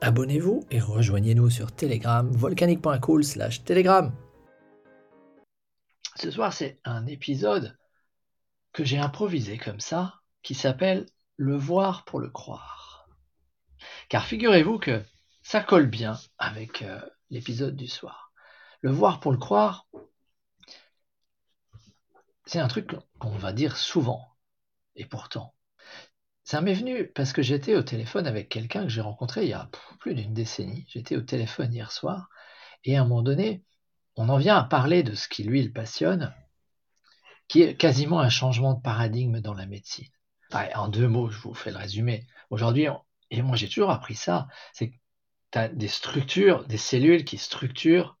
Abonnez-vous 0.00 0.64
et 0.70 0.78
rejoignez-nous 0.78 1.50
sur 1.50 1.74
Telegram, 1.74 2.30
volcanique.cool 2.30 3.24
slash 3.24 3.64
Telegram. 3.64 4.14
Ce 6.14 6.30
soir, 6.30 6.52
c'est 6.52 6.78
un 6.84 7.04
épisode 7.06 7.76
que 8.72 8.84
j'ai 8.84 8.98
improvisé 8.98 9.58
comme 9.58 9.80
ça, 9.80 10.14
qui 10.42 10.54
s'appelle 10.54 11.06
Le 11.36 11.56
voir 11.56 12.04
pour 12.04 12.20
le 12.20 12.30
croire. 12.30 13.08
Car 14.08 14.24
figurez-vous 14.24 14.78
que 14.78 15.02
ça 15.42 15.60
colle 15.60 15.86
bien 15.86 16.16
avec 16.38 16.82
euh, 16.82 17.00
l'épisode 17.30 17.74
du 17.74 17.88
soir. 17.88 18.32
Le 18.82 18.92
voir 18.92 19.18
pour 19.18 19.32
le 19.32 19.38
croire, 19.38 19.88
c'est 22.46 22.60
un 22.60 22.68
truc 22.68 22.94
qu'on 23.18 23.36
va 23.36 23.52
dire 23.52 23.76
souvent. 23.76 24.36
Et 24.94 25.06
pourtant, 25.06 25.54
ça 26.48 26.62
m'est 26.62 26.72
venu 26.72 27.06
parce 27.08 27.34
que 27.34 27.42
j'étais 27.42 27.76
au 27.76 27.82
téléphone 27.82 28.26
avec 28.26 28.48
quelqu'un 28.48 28.84
que 28.84 28.88
j'ai 28.88 29.02
rencontré 29.02 29.42
il 29.42 29.50
y 29.50 29.52
a 29.52 29.68
plus 30.00 30.14
d'une 30.14 30.32
décennie. 30.32 30.86
J'étais 30.88 31.14
au 31.14 31.20
téléphone 31.20 31.74
hier 31.74 31.92
soir 31.92 32.30
et 32.84 32.96
à 32.96 33.02
un 33.02 33.04
moment 33.04 33.20
donné, 33.20 33.62
on 34.16 34.30
en 34.30 34.38
vient 34.38 34.56
à 34.56 34.64
parler 34.64 35.02
de 35.02 35.14
ce 35.14 35.28
qui 35.28 35.42
lui 35.42 35.62
le 35.62 35.70
passionne, 35.70 36.34
qui 37.48 37.60
est 37.60 37.76
quasiment 37.76 38.20
un 38.20 38.30
changement 38.30 38.72
de 38.72 38.80
paradigme 38.80 39.42
dans 39.42 39.52
la 39.52 39.66
médecine. 39.66 40.08
en 40.74 40.88
deux 40.88 41.06
mots, 41.06 41.28
je 41.28 41.38
vous 41.38 41.52
fais 41.52 41.70
le 41.70 41.76
résumé. 41.76 42.26
Aujourd'hui, 42.48 42.86
et 43.30 43.42
moi 43.42 43.54
j'ai 43.54 43.68
toujours 43.68 43.90
appris 43.90 44.14
ça, 44.14 44.48
c'est 44.72 44.88
que 44.88 44.96
tu 45.50 45.58
as 45.58 45.68
des 45.68 45.88
structures, 45.88 46.64
des 46.64 46.78
cellules 46.78 47.26
qui 47.26 47.36
structurent 47.36 48.16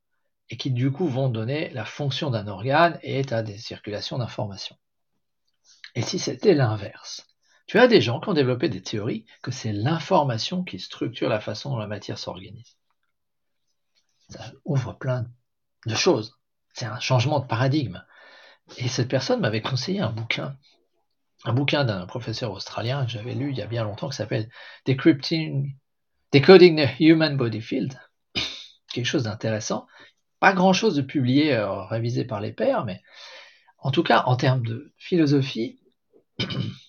et 0.50 0.58
qui 0.58 0.70
du 0.70 0.92
coup 0.92 1.08
vont 1.08 1.30
donner 1.30 1.70
la 1.70 1.86
fonction 1.86 2.28
d'un 2.28 2.46
organe 2.46 2.98
et 3.02 3.24
tu 3.24 3.32
as 3.32 3.42
des 3.42 3.56
circulations 3.56 4.18
d'informations. 4.18 4.76
Et 5.94 6.02
si 6.02 6.18
c'était 6.18 6.52
l'inverse 6.52 7.24
tu 7.68 7.78
as 7.78 7.86
des 7.86 8.00
gens 8.00 8.18
qui 8.18 8.30
ont 8.30 8.34
développé 8.34 8.70
des 8.70 8.82
théories 8.82 9.26
que 9.42 9.50
c'est 9.50 9.72
l'information 9.72 10.64
qui 10.64 10.80
structure 10.80 11.28
la 11.28 11.38
façon 11.38 11.70
dont 11.70 11.76
la 11.76 11.86
matière 11.86 12.18
s'organise. 12.18 12.78
Ça 14.30 14.52
ouvre 14.64 14.94
plein 14.94 15.26
de 15.84 15.94
choses. 15.94 16.38
C'est 16.72 16.86
un 16.86 16.98
changement 16.98 17.40
de 17.40 17.46
paradigme. 17.46 18.02
Et 18.78 18.88
cette 18.88 19.08
personne 19.08 19.40
m'avait 19.40 19.60
conseillé 19.60 20.00
un 20.00 20.10
bouquin, 20.10 20.56
un 21.44 21.52
bouquin 21.52 21.84
d'un 21.84 22.06
professeur 22.06 22.52
australien 22.52 23.04
que 23.04 23.12
j'avais 23.12 23.34
lu 23.34 23.50
il 23.50 23.58
y 23.58 23.62
a 23.62 23.66
bien 23.66 23.84
longtemps 23.84 24.08
qui 24.08 24.16
s'appelle 24.16 24.48
Decrypting, 24.86 25.76
Decoding 26.32 26.86
the 26.86 27.00
Human 27.00 27.36
Body 27.36 27.60
Field. 27.60 28.00
Quelque 28.92 29.06
chose 29.06 29.24
d'intéressant. 29.24 29.86
Pas 30.40 30.54
grand 30.54 30.72
chose 30.72 30.96
de 30.96 31.02
publié, 31.02 31.54
euh, 31.54 31.82
révisé 31.84 32.24
par 32.24 32.40
les 32.40 32.52
pairs, 32.52 32.86
mais 32.86 33.02
en 33.76 33.90
tout 33.90 34.02
cas, 34.02 34.22
en 34.24 34.36
termes 34.36 34.64
de 34.64 34.94
philosophie, 34.96 35.78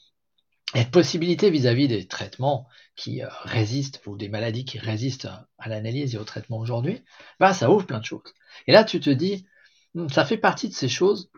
et 0.76 0.84
de 0.84 0.90
possibilités 0.90 1.50
vis-à-vis 1.50 1.88
des 1.88 2.08
traitements 2.08 2.68
qui 2.96 3.24
euh, 3.24 3.28
résistent 3.44 4.02
ou 4.06 4.18
des 4.18 4.30
maladies 4.30 4.66
qui 4.66 4.78
résistent 4.78 5.30
à 5.58 5.70
l'analyse 5.70 6.16
et 6.16 6.18
au 6.18 6.24
traitement 6.24 6.60
aujourd'hui, 6.60 7.04
bah, 7.40 7.54
ça 7.54 7.72
ouvre 7.72 7.86
plein 7.86 8.00
de 8.00 8.06
choses. 8.06 8.22
Et 8.68 8.72
là, 8.72 8.84
tu 8.84 9.00
te 9.00 9.10
dis, 9.10 9.48
hmm, 9.96 10.10
ça 10.10 10.26
fait 10.26 10.38
partie 10.38 10.70
de 10.70 10.74
ces 10.74 10.90
choses, 10.90 11.32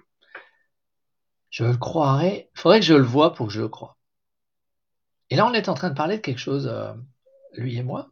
je 1.49 1.63
le 1.63 1.77
croirais, 1.77 2.49
il 2.55 2.59
faudrait 2.59 2.79
que 2.79 2.85
je 2.85 2.93
le 2.93 3.03
vois 3.03 3.33
pour 3.33 3.47
que 3.47 3.53
je 3.53 3.61
le 3.61 3.69
croie. 3.69 3.97
Et 5.30 5.36
là, 5.36 5.47
on 5.47 5.53
est 5.53 5.70
en 5.70 5.73
train 5.73 5.89
de 5.89 5.95
parler 5.95 6.17
de 6.17 6.21
quelque 6.21 6.39
chose, 6.39 6.67
euh, 6.67 6.93
lui 7.53 7.77
et 7.77 7.83
moi, 7.83 8.11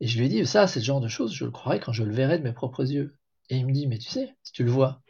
et 0.00 0.06
je 0.06 0.18
lui 0.18 0.26
ai 0.26 0.28
dit, 0.28 0.46
ça, 0.46 0.66
c'est 0.66 0.80
le 0.80 0.84
genre 0.84 1.00
de 1.00 1.08
choses, 1.08 1.34
je 1.34 1.44
le 1.44 1.50
croirais 1.50 1.80
quand 1.80 1.92
je 1.92 2.04
le 2.04 2.14
verrai 2.14 2.38
de 2.38 2.44
mes 2.44 2.52
propres 2.52 2.88
yeux. 2.90 3.16
Et 3.48 3.56
il 3.56 3.66
me 3.66 3.72
dit, 3.72 3.86
mais 3.86 3.98
tu 3.98 4.08
sais, 4.08 4.36
si 4.42 4.52
tu 4.52 4.62
le 4.62 4.70
vois, 4.70 5.02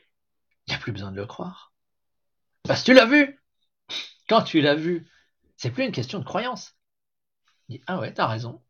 il 0.66 0.70
n'y 0.70 0.76
a 0.76 0.78
plus 0.78 0.92
besoin 0.92 1.10
de 1.10 1.16
le 1.16 1.26
croire. 1.26 1.72
Parce 2.62 2.80
que 2.80 2.86
tu 2.86 2.94
l'as 2.94 3.06
vu 3.06 3.40
Quand 4.28 4.42
tu 4.42 4.60
l'as 4.60 4.74
vu, 4.74 5.06
c'est 5.58 5.70
plus 5.70 5.84
une 5.84 5.92
question 5.92 6.18
de 6.20 6.24
croyance. 6.24 6.74
Il 7.68 7.76
dit, 7.76 7.84
ah 7.86 7.98
ouais, 7.98 8.14
t'as 8.14 8.26
raison. 8.26 8.62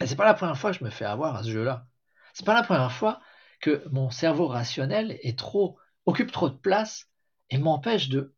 Et 0.00 0.06
c'est 0.06 0.16
pas 0.16 0.26
la 0.26 0.34
première 0.34 0.58
fois 0.58 0.72
que 0.72 0.78
je 0.78 0.84
me 0.84 0.90
fais 0.90 1.06
avoir 1.06 1.36
à 1.36 1.42
ce 1.42 1.50
jeu-là. 1.50 1.86
C'est 2.34 2.44
pas 2.44 2.54
la 2.54 2.62
première 2.62 2.92
fois 2.92 3.20
que 3.60 3.82
mon 3.90 4.10
cerveau 4.10 4.48
rationnel 4.48 5.18
est 5.22 5.38
trop, 5.38 5.78
occupe 6.04 6.32
trop 6.32 6.50
de 6.50 6.56
place 6.56 7.08
et 7.48 7.56
m'empêche 7.56 8.10
de, 8.10 8.34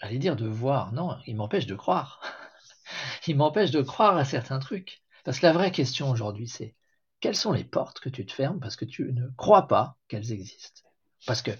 j'allais 0.00 0.18
dire 0.18 0.36
de 0.36 0.46
voir, 0.46 0.92
non, 0.92 1.18
il 1.26 1.36
m'empêche 1.36 1.66
de 1.66 1.74
croire. 1.74 2.22
il 3.26 3.36
m'empêche 3.36 3.72
de 3.72 3.82
croire 3.82 4.16
à 4.16 4.24
certains 4.24 4.60
trucs. 4.60 5.02
Parce 5.24 5.38
que 5.38 5.46
la 5.46 5.52
vraie 5.52 5.72
question 5.72 6.08
aujourd'hui, 6.08 6.48
c'est 6.48 6.74
quelles 7.18 7.36
sont 7.36 7.52
les 7.52 7.64
portes 7.64 8.00
que 8.00 8.08
tu 8.08 8.24
te 8.24 8.32
fermes 8.32 8.60
parce 8.60 8.76
que 8.76 8.86
tu 8.86 9.12
ne 9.12 9.28
crois 9.36 9.68
pas 9.68 9.98
qu'elles 10.08 10.32
existent? 10.32 10.82
Parce 11.26 11.42
que 11.42 11.50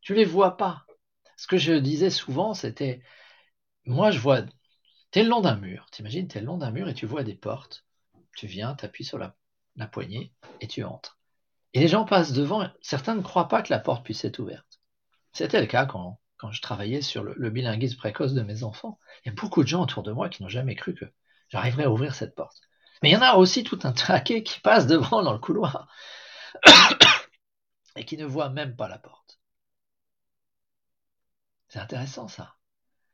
tu 0.00 0.14
les 0.14 0.24
vois 0.24 0.56
pas. 0.56 0.86
Ce 1.36 1.46
que 1.46 1.58
je 1.58 1.74
disais 1.74 2.10
souvent, 2.10 2.54
c'était, 2.54 3.02
moi 3.84 4.10
je 4.10 4.18
vois 4.18 4.42
T'es 5.10 5.24
le 5.24 5.28
long 5.28 5.40
d'un 5.40 5.56
mur, 5.56 5.86
t'imagines, 5.90 6.28
t'es 6.28 6.40
le 6.40 6.46
long 6.46 6.56
d'un 6.56 6.70
mur 6.70 6.88
et 6.88 6.94
tu 6.94 7.06
vois 7.06 7.24
des 7.24 7.34
portes. 7.34 7.84
Tu 8.36 8.46
viens, 8.46 8.74
t'appuies 8.74 9.04
sur 9.04 9.18
la, 9.18 9.36
poignée 9.88 10.32
et 10.60 10.68
tu 10.68 10.84
entres. 10.84 11.18
Et 11.72 11.80
les 11.80 11.88
gens 11.88 12.04
passent 12.04 12.32
devant, 12.32 12.68
certains 12.80 13.14
ne 13.14 13.22
croient 13.22 13.48
pas 13.48 13.62
que 13.62 13.72
la 13.72 13.80
porte 13.80 14.04
puisse 14.04 14.24
être 14.24 14.38
ouverte. 14.38 14.80
C'était 15.32 15.60
le 15.60 15.66
cas 15.66 15.86
quand, 15.86 16.20
je 16.50 16.60
travaillais 16.62 17.02
sur 17.02 17.24
le, 17.24 17.50
bilinguisme 17.50 17.96
précoce 17.96 18.34
de 18.34 18.42
mes 18.42 18.62
enfants. 18.62 18.98
Il 19.24 19.28
y 19.28 19.32
a 19.32 19.34
beaucoup 19.34 19.62
de 19.62 19.68
gens 19.68 19.82
autour 19.82 20.02
de 20.02 20.12
moi 20.12 20.28
qui 20.28 20.42
n'ont 20.42 20.48
jamais 20.48 20.76
cru 20.76 20.94
que 20.94 21.06
j'arriverais 21.48 21.84
à 21.84 21.90
ouvrir 21.90 22.14
cette 22.14 22.34
porte. 22.34 22.60
Mais 23.02 23.10
il 23.10 23.12
y 23.12 23.16
en 23.16 23.22
a 23.22 23.34
aussi 23.34 23.64
tout 23.64 23.80
un 23.82 23.92
traquet 23.92 24.42
qui 24.44 24.60
passe 24.62 24.86
devant 24.86 25.22
dans 25.22 25.32
le 25.32 25.38
couloir 25.38 25.88
et 27.96 28.04
qui 28.04 28.16
ne 28.16 28.26
voit 28.26 28.50
même 28.50 28.76
pas 28.76 28.88
la 28.88 28.98
porte. 28.98 29.40
C'est 31.68 31.80
intéressant 31.80 32.28
ça. 32.28 32.54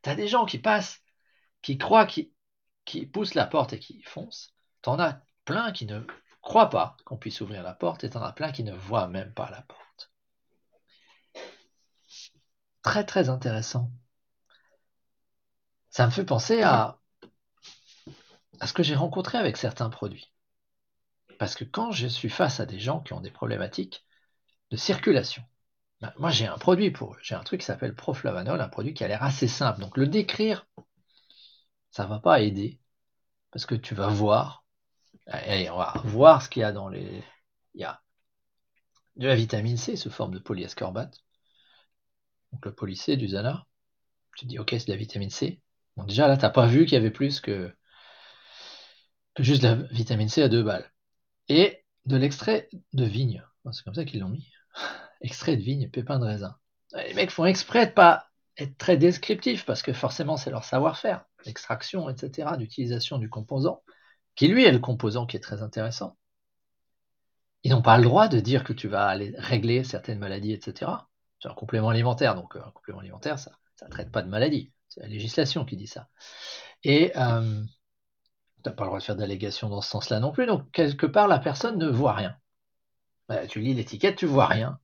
Tu 0.02 0.10
as 0.10 0.14
des 0.14 0.28
gens 0.28 0.46
qui 0.46 0.58
passent 0.58 1.02
qui 1.62 1.78
croient, 1.78 2.06
qui, 2.06 2.32
qui 2.84 3.06
poussent 3.06 3.34
la 3.34 3.46
porte 3.46 3.72
et 3.72 3.78
qui 3.78 4.02
foncent. 4.02 4.52
T'en 4.82 4.98
as 4.98 5.20
plein 5.44 5.72
qui 5.72 5.86
ne 5.86 6.00
croient 6.42 6.70
pas 6.70 6.96
qu'on 7.04 7.16
puisse 7.16 7.40
ouvrir 7.40 7.62
la 7.62 7.74
porte 7.74 8.04
et 8.04 8.10
t'en 8.10 8.22
as 8.22 8.32
plein 8.32 8.52
qui 8.52 8.64
ne 8.64 8.74
voient 8.74 9.08
même 9.08 9.32
pas 9.34 9.50
la 9.50 9.62
porte. 9.62 10.12
Très 12.82 13.04
très 13.04 13.28
intéressant. 13.28 13.90
Ça 15.90 16.06
me 16.06 16.10
fait 16.12 16.24
penser 16.24 16.62
à, 16.62 17.00
à 18.60 18.66
ce 18.66 18.72
que 18.72 18.82
j'ai 18.82 18.94
rencontré 18.94 19.38
avec 19.38 19.56
certains 19.56 19.90
produits. 19.90 20.32
Parce 21.38 21.54
que 21.54 21.64
quand 21.64 21.90
je 21.90 22.06
suis 22.06 22.28
face 22.28 22.60
à 22.60 22.66
des 22.66 22.78
gens 22.78 23.00
qui 23.00 23.12
ont 23.12 23.20
des 23.20 23.30
problématiques 23.30 24.06
de 24.70 24.76
circulation, 24.76 25.42
ben, 26.00 26.12
moi 26.18 26.30
j'ai 26.30 26.46
un 26.46 26.58
produit 26.58 26.90
pour 26.90 27.14
eux. 27.14 27.18
J'ai 27.22 27.34
un 27.34 27.42
truc 27.42 27.60
qui 27.60 27.66
s'appelle 27.66 27.94
Proflavanol, 27.94 28.60
un 28.60 28.68
produit 28.68 28.94
qui 28.94 29.04
a 29.04 29.08
l'air 29.08 29.22
assez 29.22 29.48
simple. 29.48 29.80
Donc 29.80 29.96
le 29.96 30.06
décrire, 30.06 30.66
ça 31.96 32.04
va 32.04 32.18
pas 32.18 32.42
aider 32.42 32.78
parce 33.50 33.64
que 33.64 33.74
tu 33.74 33.94
vas 33.94 34.08
voir. 34.08 34.66
Allez, 35.26 35.70
on 35.70 35.78
va 35.78 35.94
voir 36.04 36.42
ce 36.42 36.50
qu'il 36.50 36.60
y 36.60 36.64
a 36.64 36.70
dans 36.70 36.90
les. 36.90 37.24
Il 37.72 37.80
y 37.80 37.84
a 37.84 38.02
de 39.16 39.26
la 39.26 39.34
vitamine 39.34 39.78
C 39.78 39.96
sous 39.96 40.10
forme 40.10 40.34
de 40.34 40.38
polyascorbate. 40.38 41.24
Donc 42.52 42.66
le 42.66 42.74
poly 42.74 42.96
C 42.96 43.16
du 43.16 43.28
Zana. 43.28 43.66
Tu 44.36 44.44
dis 44.44 44.58
ok 44.58 44.68
c'est 44.72 44.86
de 44.88 44.90
la 44.90 44.98
vitamine 44.98 45.30
C. 45.30 45.62
Bon 45.96 46.04
déjà 46.04 46.28
là 46.28 46.36
t'as 46.36 46.50
pas 46.50 46.66
vu 46.66 46.84
qu'il 46.84 46.92
y 46.92 46.96
avait 46.96 47.10
plus 47.10 47.40
que, 47.40 47.74
que 49.34 49.42
juste 49.42 49.62
de 49.62 49.68
la 49.68 49.74
vitamine 49.74 50.28
C 50.28 50.42
à 50.42 50.50
deux 50.50 50.62
balles. 50.62 50.92
Et 51.48 51.82
de 52.04 52.16
l'extrait 52.16 52.68
de 52.92 53.04
vigne. 53.04 53.42
C'est 53.72 53.84
comme 53.84 53.94
ça 53.94 54.04
qu'ils 54.04 54.20
l'ont 54.20 54.28
mis. 54.28 54.52
extrait 55.22 55.56
de 55.56 55.62
vigne, 55.62 55.88
pépin 55.88 56.18
de 56.18 56.26
raisin. 56.26 56.58
Les 56.92 57.14
mecs 57.14 57.30
font 57.30 57.46
exprès 57.46 57.86
de 57.86 57.92
pas 57.92 58.28
être 58.58 58.76
très 58.76 58.98
descriptifs 58.98 59.64
parce 59.64 59.80
que 59.80 59.94
forcément 59.94 60.36
c'est 60.36 60.50
leur 60.50 60.64
savoir-faire 60.64 61.24
d'extraction, 61.46 62.10
etc., 62.10 62.50
d'utilisation 62.58 63.18
du 63.18 63.30
composant, 63.30 63.82
qui 64.34 64.48
lui 64.48 64.64
est 64.64 64.72
le 64.72 64.78
composant 64.78 65.26
qui 65.26 65.36
est 65.36 65.40
très 65.40 65.62
intéressant. 65.62 66.16
Ils 67.62 67.70
n'ont 67.70 67.82
pas 67.82 67.96
le 67.96 68.04
droit 68.04 68.28
de 68.28 68.38
dire 68.38 68.64
que 68.64 68.72
tu 68.72 68.88
vas 68.88 69.06
aller 69.06 69.34
régler 69.38 69.82
certaines 69.82 70.18
maladies, 70.18 70.52
etc. 70.52 70.90
C'est 71.40 71.48
un 71.48 71.54
complément 71.54 71.88
alimentaire, 71.88 72.34
donc 72.34 72.56
euh, 72.56 72.60
un 72.64 72.70
complément 72.70 73.00
alimentaire, 73.00 73.38
ça 73.38 73.52
ne 73.82 73.88
traite 73.90 74.12
pas 74.12 74.22
de 74.22 74.28
maladie. 74.28 74.72
C'est 74.88 75.00
la 75.00 75.08
législation 75.08 75.64
qui 75.64 75.76
dit 75.76 75.86
ça. 75.86 76.08
Et 76.84 77.12
euh, 77.16 77.62
tu 78.62 78.68
n'as 78.68 78.72
pas 78.72 78.84
le 78.84 78.88
droit 78.88 78.98
de 78.98 79.04
faire 79.04 79.16
d'allégations 79.16 79.68
dans 79.68 79.80
ce 79.80 79.90
sens-là 79.90 80.20
non 80.20 80.32
plus, 80.32 80.46
donc 80.46 80.70
quelque 80.72 81.06
part, 81.06 81.28
la 81.28 81.38
personne 81.38 81.78
ne 81.78 81.88
voit 81.88 82.14
rien. 82.14 82.36
Bah, 83.28 83.46
tu 83.46 83.60
lis 83.60 83.74
l'étiquette, 83.74 84.16
tu 84.16 84.26
vois 84.26 84.46
rien. 84.46 84.78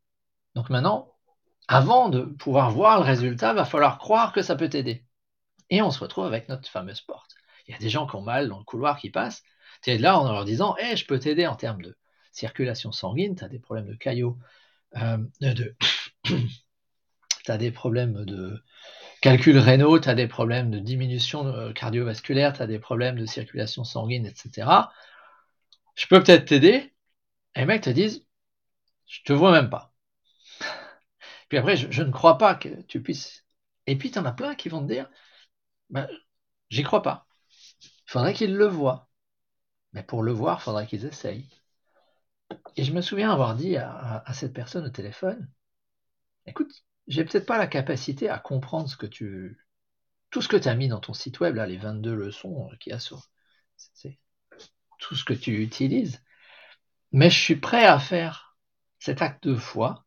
Donc 0.54 0.70
maintenant, 0.70 1.12
avant 1.68 2.08
de 2.08 2.22
pouvoir 2.22 2.70
voir 2.70 2.98
le 2.98 3.04
résultat, 3.04 3.50
il 3.52 3.56
va 3.56 3.64
falloir 3.64 3.98
croire 3.98 4.32
que 4.32 4.42
ça 4.42 4.56
peut 4.56 4.68
t'aider. 4.68 5.06
Et 5.72 5.80
on 5.80 5.90
se 5.90 6.00
retrouve 6.00 6.26
avec 6.26 6.50
notre 6.50 6.68
fameuse 6.68 7.00
porte. 7.00 7.34
Il 7.66 7.72
y 7.72 7.74
a 7.74 7.78
des 7.78 7.88
gens 7.88 8.06
qui 8.06 8.14
ont 8.16 8.20
mal 8.20 8.46
dans 8.46 8.58
le 8.58 8.64
couloir 8.64 8.98
qui 8.98 9.08
passent. 9.08 9.42
Tu 9.82 9.90
es 9.90 9.96
là 9.96 10.18
en 10.18 10.30
leur 10.30 10.44
disant 10.44 10.76
hey, 10.76 10.98
je 10.98 11.06
peux 11.06 11.18
t'aider 11.18 11.46
en 11.46 11.56
termes 11.56 11.80
de 11.80 11.96
circulation 12.30 12.92
sanguine, 12.92 13.36
tu 13.36 13.42
as 13.42 13.48
des 13.48 13.58
problèmes 13.58 13.86
de 13.86 13.94
caillots, 13.94 14.38
euh, 14.96 15.16
de, 15.40 15.74
tu 16.24 17.50
as 17.50 17.56
des 17.56 17.70
problèmes 17.70 18.26
de 18.26 18.62
calcul 19.22 19.56
rénaux, 19.56 19.98
tu 19.98 20.10
as 20.10 20.14
des 20.14 20.28
problèmes 20.28 20.70
de 20.70 20.78
diminution 20.78 21.46
euh, 21.46 21.72
cardiovasculaire, 21.72 22.52
tu 22.52 22.60
as 22.60 22.66
des 22.66 22.78
problèmes 22.78 23.16
de 23.16 23.24
circulation 23.24 23.82
sanguine, 23.82 24.26
etc. 24.26 24.68
Je 25.94 26.06
peux 26.06 26.22
peut-être 26.22 26.44
t'aider. 26.44 26.92
Et 27.54 27.60
les 27.60 27.64
mecs 27.64 27.82
te 27.82 27.88
disent, 27.88 28.26
je 29.06 29.22
te 29.24 29.32
vois 29.32 29.52
même 29.52 29.70
pas. 29.70 29.94
Puis 31.48 31.56
après, 31.56 31.76
je, 31.76 32.02
ne 32.02 32.10
crois 32.10 32.36
pas 32.36 32.54
que 32.54 32.68
tu 32.82 33.02
puisses. 33.02 33.46
Et 33.86 33.96
puis, 33.96 34.10
tu 34.10 34.18
en 34.18 34.26
as 34.26 34.32
plein 34.32 34.54
qui 34.54 34.68
vont 34.68 34.82
te 34.82 34.92
dire, 34.92 35.08
ben, 35.92 36.08
j'y 36.70 36.82
crois 36.82 37.02
pas. 37.02 37.26
Il 37.80 38.10
faudrait 38.10 38.34
qu'ils 38.34 38.56
le 38.56 38.66
voient. 38.66 39.08
Mais 39.92 40.02
pour 40.02 40.22
le 40.22 40.32
voir, 40.32 40.58
il 40.60 40.64
faudrait 40.64 40.86
qu'ils 40.86 41.06
essayent. 41.06 41.48
Et 42.76 42.84
je 42.84 42.92
me 42.92 43.02
souviens 43.02 43.30
avoir 43.30 43.54
dit 43.54 43.76
à, 43.76 44.24
cette 44.34 44.52
personne 44.52 44.86
au 44.86 44.90
téléphone, 44.90 45.48
écoute, 46.46 46.84
j'ai 47.06 47.24
peut-être 47.24 47.46
pas 47.46 47.58
la 47.58 47.66
capacité 47.66 48.28
à 48.28 48.38
comprendre 48.38 48.88
ce 48.88 48.96
que 48.96 49.06
tu, 49.06 49.58
tout 50.30 50.42
ce 50.42 50.48
que 50.48 50.56
tu 50.56 50.68
as 50.68 50.74
mis 50.74 50.88
dans 50.88 51.00
ton 51.00 51.14
site 51.14 51.40
web, 51.40 51.56
là, 51.56 51.66
les 51.66 51.76
22 51.76 52.14
leçons 52.14 52.70
qu'il 52.80 52.92
y 52.92 52.94
a 52.94 52.98
sur, 52.98 53.30
tout 54.98 55.14
ce 55.16 55.24
que 55.24 55.34
tu 55.34 55.62
utilises, 55.62 56.22
mais 57.10 57.30
je 57.30 57.38
suis 57.38 57.56
prêt 57.56 57.84
à 57.84 57.98
faire 57.98 58.56
cet 58.98 59.20
acte 59.20 59.46
de 59.48 59.56
foi, 59.56 60.06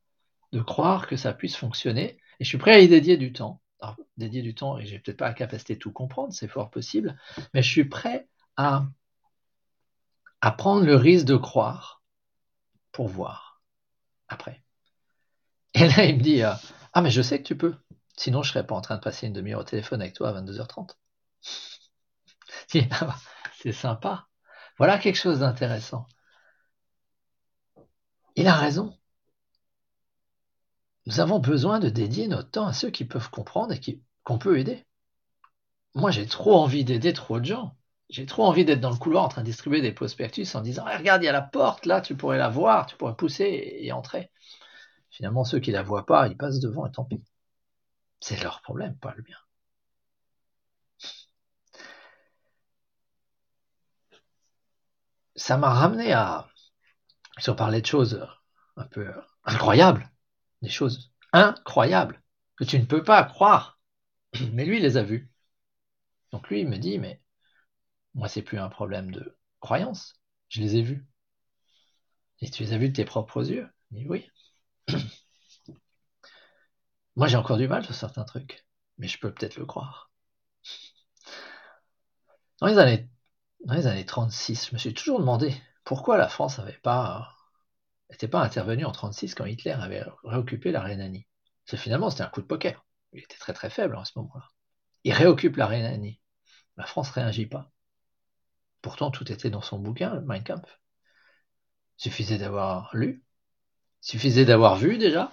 de 0.51 0.61
croire 0.61 1.07
que 1.07 1.17
ça 1.17 1.33
puisse 1.33 1.55
fonctionner, 1.55 2.19
et 2.39 2.43
je 2.43 2.49
suis 2.49 2.57
prêt 2.57 2.73
à 2.73 2.79
y 2.79 2.87
dédier 2.87 3.17
du 3.17 3.33
temps. 3.33 3.61
Dédier 4.17 4.41
du 4.41 4.55
temps, 4.55 4.77
et 4.77 4.85
j'ai 4.85 4.99
peut-être 4.99 5.17
pas 5.17 5.27
la 5.27 5.33
capacité 5.33 5.75
de 5.75 5.79
tout 5.79 5.91
comprendre, 5.91 6.33
c'est 6.33 6.47
fort 6.47 6.69
possible, 6.69 7.19
mais 7.53 7.61
je 7.61 7.69
suis 7.69 7.85
prêt 7.85 8.27
à, 8.55 8.85
prendre 10.57 10.85
le 10.85 10.95
risque 10.95 11.25
de 11.25 11.35
croire 11.35 12.03
pour 12.91 13.07
voir 13.07 13.61
après. 14.27 14.63
Et 15.73 15.87
là, 15.87 16.05
il 16.05 16.17
me 16.17 16.21
dit, 16.21 16.43
euh, 16.43 16.53
ah 16.93 17.01
mais 17.01 17.11
je 17.11 17.21
sais 17.21 17.39
que 17.39 17.47
tu 17.47 17.57
peux, 17.57 17.75
sinon 18.15 18.43
je 18.43 18.51
serais 18.51 18.65
pas 18.65 18.75
en 18.75 18.81
train 18.81 18.95
de 18.95 19.01
passer 19.01 19.27
une 19.27 19.33
demi-heure 19.33 19.61
au 19.61 19.63
téléphone 19.63 20.01
avec 20.01 20.13
toi 20.13 20.29
à 20.29 20.41
22h30. 20.41 20.95
Ah 22.91 23.05
bah, 23.05 23.15
c'est 23.61 23.71
sympa. 23.71 24.27
Voilà 24.77 24.97
quelque 24.99 25.17
chose 25.17 25.39
d'intéressant. 25.39 26.07
Il 28.35 28.47
a 28.47 28.55
raison. 28.55 28.97
Nous 31.05 31.19
avons 31.19 31.39
besoin 31.39 31.79
de 31.79 31.89
dédier 31.89 32.27
notre 32.27 32.49
temps 32.51 32.67
à 32.67 32.73
ceux 32.73 32.89
qui 32.89 33.05
peuvent 33.05 33.29
comprendre 33.29 33.73
et 33.73 34.01
qu'on 34.23 34.37
peut 34.37 34.59
aider. 34.59 34.85
Moi, 35.93 36.11
j'ai 36.11 36.25
trop 36.25 36.55
envie 36.55 36.83
d'aider 36.83 37.13
trop 37.13 37.39
de 37.39 37.45
gens. 37.45 37.75
J'ai 38.09 38.25
trop 38.25 38.45
envie 38.45 38.65
d'être 38.65 38.81
dans 38.81 38.91
le 38.91 38.97
couloir 38.97 39.23
en 39.23 39.29
train 39.29 39.41
de 39.41 39.47
distribuer 39.47 39.81
des 39.81 39.91
prospectus 39.91 40.55
en 40.55 40.61
disant 40.61 40.85
Regarde, 40.85 41.23
il 41.23 41.25
y 41.25 41.29
a 41.29 41.31
la 41.31 41.41
porte 41.41 41.85
là, 41.85 42.01
tu 42.01 42.15
pourrais 42.15 42.37
la 42.37 42.49
voir, 42.49 42.85
tu 42.85 42.95
pourrais 42.97 43.15
pousser 43.15 43.77
et 43.79 43.91
entrer. 43.91 44.31
Finalement, 45.09 45.43
ceux 45.45 45.59
qui 45.59 45.71
la 45.71 45.83
voient 45.83 46.05
pas, 46.05 46.27
ils 46.27 46.37
passent 46.37 46.59
devant 46.59 46.85
et 46.85 46.91
tant 46.91 47.05
pis. 47.05 47.23
C'est 48.19 48.41
leur 48.43 48.61
problème, 48.61 48.95
pas 48.97 49.13
le 49.15 49.23
mien. 49.23 49.37
Ça 55.35 55.57
m'a 55.57 55.69
ramené 55.69 56.13
à. 56.13 56.47
Si 57.37 57.49
on 57.49 57.55
parlait 57.55 57.81
de 57.81 57.85
choses 57.85 58.25
un 58.77 58.85
peu 58.85 59.13
incroyables, 59.43 60.09
des 60.61 60.69
choses 60.69 61.11
incroyables 61.33 62.21
que 62.57 62.63
tu 62.63 62.79
ne 62.79 62.85
peux 62.85 63.03
pas 63.03 63.23
croire. 63.23 63.79
Mais 64.53 64.65
lui, 64.65 64.77
il 64.77 64.83
les 64.83 64.97
a 64.97 65.03
vues. 65.03 65.29
Donc 66.31 66.49
lui, 66.49 66.61
il 66.61 66.67
me 66.67 66.77
dit, 66.77 66.99
mais 66.99 67.21
moi, 68.13 68.27
c'est 68.27 68.41
plus 68.41 68.59
un 68.59 68.69
problème 68.69 69.11
de 69.11 69.37
croyance. 69.59 70.15
Je 70.49 70.61
les 70.61 70.75
ai 70.77 70.81
vus. 70.81 71.05
Et 72.41 72.49
tu 72.49 72.63
les 72.63 72.73
as 72.73 72.77
vus 72.77 72.89
de 72.89 72.95
tes 72.95 73.05
propres 73.05 73.49
yeux? 73.49 73.69
Dit 73.91 74.05
oui. 74.07 74.29
Moi, 77.15 77.27
j'ai 77.27 77.37
encore 77.37 77.57
du 77.57 77.67
mal 77.67 77.83
sur 77.85 77.95
certains 77.95 78.25
trucs, 78.25 78.65
mais 78.97 79.07
je 79.07 79.19
peux 79.19 79.33
peut-être 79.33 79.57
le 79.57 79.65
croire. 79.65 80.11
Dans 82.59 82.67
les 82.67 82.77
années, 82.77 83.09
dans 83.65 83.73
les 83.75 83.87
années 83.87 84.05
36, 84.05 84.67
je 84.69 84.73
me 84.73 84.77
suis 84.79 84.93
toujours 84.93 85.19
demandé 85.19 85.55
pourquoi 85.83 86.17
la 86.17 86.27
France 86.27 86.57
n'avait 86.57 86.73
pas 86.73 87.34
n'était 88.09 88.27
pas 88.27 88.41
intervenu 88.41 88.85
en 88.85 88.91
36 88.91 89.35
quand 89.35 89.45
Hitler 89.45 89.71
avait 89.71 90.03
réoccupé 90.23 90.71
la 90.71 90.81
Rhénanie. 90.81 91.27
Parce 91.65 91.81
finalement, 91.81 92.09
c'était 92.09 92.23
un 92.23 92.29
coup 92.29 92.41
de 92.41 92.47
poker. 92.47 92.85
Il 93.13 93.23
était 93.23 93.37
très 93.37 93.53
très 93.53 93.69
faible 93.69 93.95
en 93.95 94.05
ce 94.05 94.11
moment-là. 94.17 94.47
Il 95.03 95.13
réoccupe 95.13 95.57
la 95.57 95.67
Rhénanie. 95.67 96.19
La 96.77 96.85
France 96.85 97.09
ne 97.09 97.21
réagit 97.21 97.45
pas. 97.45 97.71
Pourtant, 98.81 99.09
tout 99.09 99.31
était 99.31 99.49
dans 99.49 99.61
son 99.61 99.79
bouquin, 99.79 100.21
Mein 100.21 100.43
Kampf. 100.43 100.79
Suffisait 101.97 102.37
d'avoir 102.37 102.95
lu. 102.95 103.23
Suffisait 104.01 104.45
d'avoir 104.45 104.75
vu 104.75 104.97
déjà. 104.97 105.31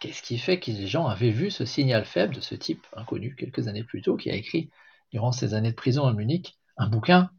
Qu'est-ce 0.00 0.22
qui 0.22 0.38
fait 0.38 0.58
que 0.58 0.70
les 0.70 0.86
gens 0.86 1.06
avaient 1.06 1.30
vu 1.30 1.50
ce 1.50 1.64
signal 1.64 2.04
faible 2.04 2.34
de 2.34 2.40
ce 2.40 2.54
type 2.54 2.86
inconnu 2.94 3.34
quelques 3.34 3.68
années 3.68 3.84
plus 3.84 4.02
tôt, 4.02 4.16
qui 4.16 4.30
a 4.30 4.34
écrit, 4.34 4.70
durant 5.10 5.32
ses 5.32 5.54
années 5.54 5.70
de 5.70 5.76
prison 5.76 6.06
à 6.06 6.12
Munich, 6.12 6.58
un 6.76 6.88
bouquin 6.88 7.30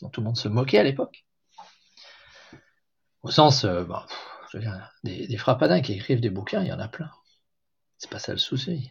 dont 0.00 0.08
tout 0.08 0.20
le 0.20 0.26
monde 0.26 0.36
se 0.36 0.48
moquait 0.48 0.78
à 0.78 0.82
l'époque? 0.82 1.24
Au 3.22 3.30
sens, 3.30 3.64
euh, 3.64 3.84
bah, 3.84 4.06
je 4.52 4.58
veux 4.58 4.64
des, 5.04 5.26
des 5.26 5.36
frappadins 5.36 5.80
qui 5.80 5.92
écrivent 5.92 6.20
des 6.20 6.30
bouquins, 6.30 6.62
il 6.62 6.68
y 6.68 6.72
en 6.72 6.80
a 6.80 6.88
plein. 6.88 7.10
C'est 7.98 8.10
pas 8.10 8.18
ça 8.18 8.32
le 8.32 8.38
souci. 8.38 8.90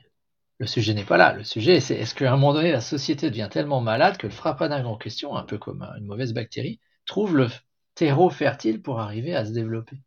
Le 0.59 0.67
sujet 0.67 0.93
n'est 0.93 1.05
pas 1.05 1.17
là. 1.17 1.33
Le 1.33 1.43
sujet, 1.43 1.79
c'est 1.79 1.95
est-ce 1.95 2.13
qu'à 2.13 2.31
un 2.31 2.35
moment 2.35 2.53
donné, 2.53 2.71
la 2.71 2.81
société 2.81 3.29
devient 3.29 3.47
tellement 3.49 3.81
malade 3.81 4.17
que 4.17 4.27
le 4.27 4.33
frappadin 4.33 4.85
en 4.85 4.97
question, 4.97 5.35
un 5.35 5.43
peu 5.43 5.57
comme 5.57 5.83
une 5.97 6.05
mauvaise 6.05 6.33
bactérie, 6.33 6.79
trouve 7.05 7.35
le 7.37 7.47
terreau 7.95 8.29
fertile 8.29 8.81
pour 8.81 8.99
arriver 8.99 9.35
à 9.35 9.45
se 9.45 9.51
développer? 9.51 10.01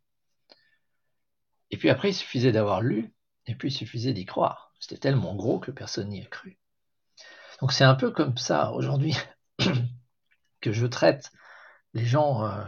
Et 1.71 1.77
puis 1.77 1.89
après, 1.89 2.11
il 2.11 2.13
suffisait 2.13 2.51
d'avoir 2.51 2.81
lu, 2.81 3.13
et 3.47 3.55
puis 3.55 3.69
il 3.69 3.71
suffisait 3.71 4.13
d'y 4.13 4.25
croire. 4.25 4.73
C'était 4.79 4.97
tellement 4.97 5.35
gros 5.35 5.59
que 5.59 5.71
personne 5.71 6.09
n'y 6.09 6.21
a 6.21 6.25
cru. 6.25 6.59
Donc 7.59 7.71
c'est 7.73 7.83
un 7.83 7.95
peu 7.95 8.11
comme 8.11 8.37
ça 8.37 8.71
aujourd'hui 8.73 9.15
que 10.61 10.71
je 10.71 10.85
traite 10.85 11.31
les 11.93 12.05
gens 12.05 12.45
euh, 12.45 12.63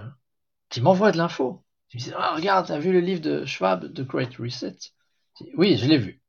qui 0.70 0.82
m'envoie 0.82 1.12
de 1.12 1.18
l'info. 1.18 1.64
Il 1.92 2.00
me 2.00 2.04
dit 2.04 2.12
ah, 2.18 2.36
Regarde, 2.36 2.72
as 2.72 2.80
vu 2.80 2.92
le 2.92 3.00
livre 3.00 3.22
de 3.22 3.46
Schwab, 3.46 3.94
The 3.94 4.02
Great 4.02 4.36
Reset? 4.38 4.78
Oui, 5.56 5.78
je 5.78 5.86
l'ai 5.86 5.98
vu. 5.98 6.22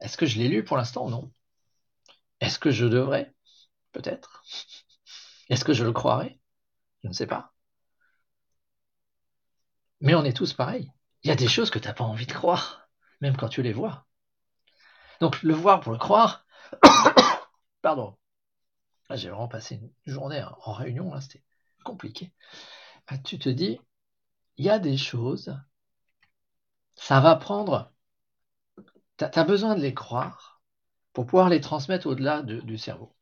Est-ce 0.00 0.16
que 0.16 0.26
je 0.26 0.38
l'ai 0.38 0.48
lu 0.48 0.64
pour 0.64 0.76
l'instant? 0.76 1.08
Non. 1.08 1.32
Est-ce 2.40 2.58
que 2.58 2.70
je 2.70 2.86
devrais? 2.86 3.32
Peut-être. 3.92 4.42
Est-ce 5.48 5.64
que 5.64 5.72
je 5.72 5.84
le 5.84 5.92
croirais? 5.92 6.38
Je 7.02 7.08
ne 7.08 7.12
sais 7.12 7.26
pas. 7.26 7.52
Mais 10.00 10.14
on 10.14 10.24
est 10.24 10.36
tous 10.36 10.52
pareils. 10.52 10.90
Il 11.22 11.28
y 11.28 11.30
a 11.30 11.36
des 11.36 11.48
choses 11.48 11.70
que 11.70 11.78
tu 11.78 11.86
n'as 11.86 11.94
pas 11.94 12.04
envie 12.04 12.26
de 12.26 12.32
croire, 12.32 12.88
même 13.20 13.36
quand 13.36 13.48
tu 13.48 13.62
les 13.62 13.72
vois. 13.72 14.06
Donc 15.20 15.42
le 15.42 15.54
voir 15.54 15.80
pour 15.80 15.92
le 15.92 15.98
croire, 15.98 16.44
pardon. 17.82 18.16
Ah, 19.08 19.16
j'ai 19.16 19.28
vraiment 19.28 19.46
passé 19.46 19.76
une 19.76 19.92
journée 20.12 20.44
en 20.64 20.72
réunion, 20.72 21.20
c'était 21.20 21.44
compliqué. 21.84 22.32
Ah, 23.12 23.18
tu 23.18 23.38
te 23.38 23.50
dis, 23.50 23.78
il 24.56 24.64
y 24.64 24.70
a 24.70 24.78
des 24.78 24.96
choses, 24.96 25.54
ça 26.94 27.20
va 27.20 27.36
prendre, 27.36 27.92
tu 29.18 29.24
as 29.24 29.44
besoin 29.44 29.74
de 29.74 29.82
les 29.82 29.92
croire 29.92 30.62
pour 31.12 31.26
pouvoir 31.26 31.50
les 31.50 31.60
transmettre 31.60 32.06
au-delà 32.06 32.42
du 32.42 32.78
cerveau. 32.78 33.14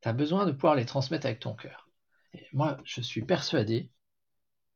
Tu 0.00 0.08
as 0.08 0.12
besoin 0.12 0.46
de 0.46 0.50
pouvoir 0.50 0.74
les 0.74 0.84
transmettre 0.84 1.26
avec 1.26 1.38
ton 1.38 1.54
cœur. 1.54 1.88
Et 2.32 2.48
moi, 2.52 2.78
je 2.84 3.00
suis 3.00 3.24
persuadé 3.24 3.92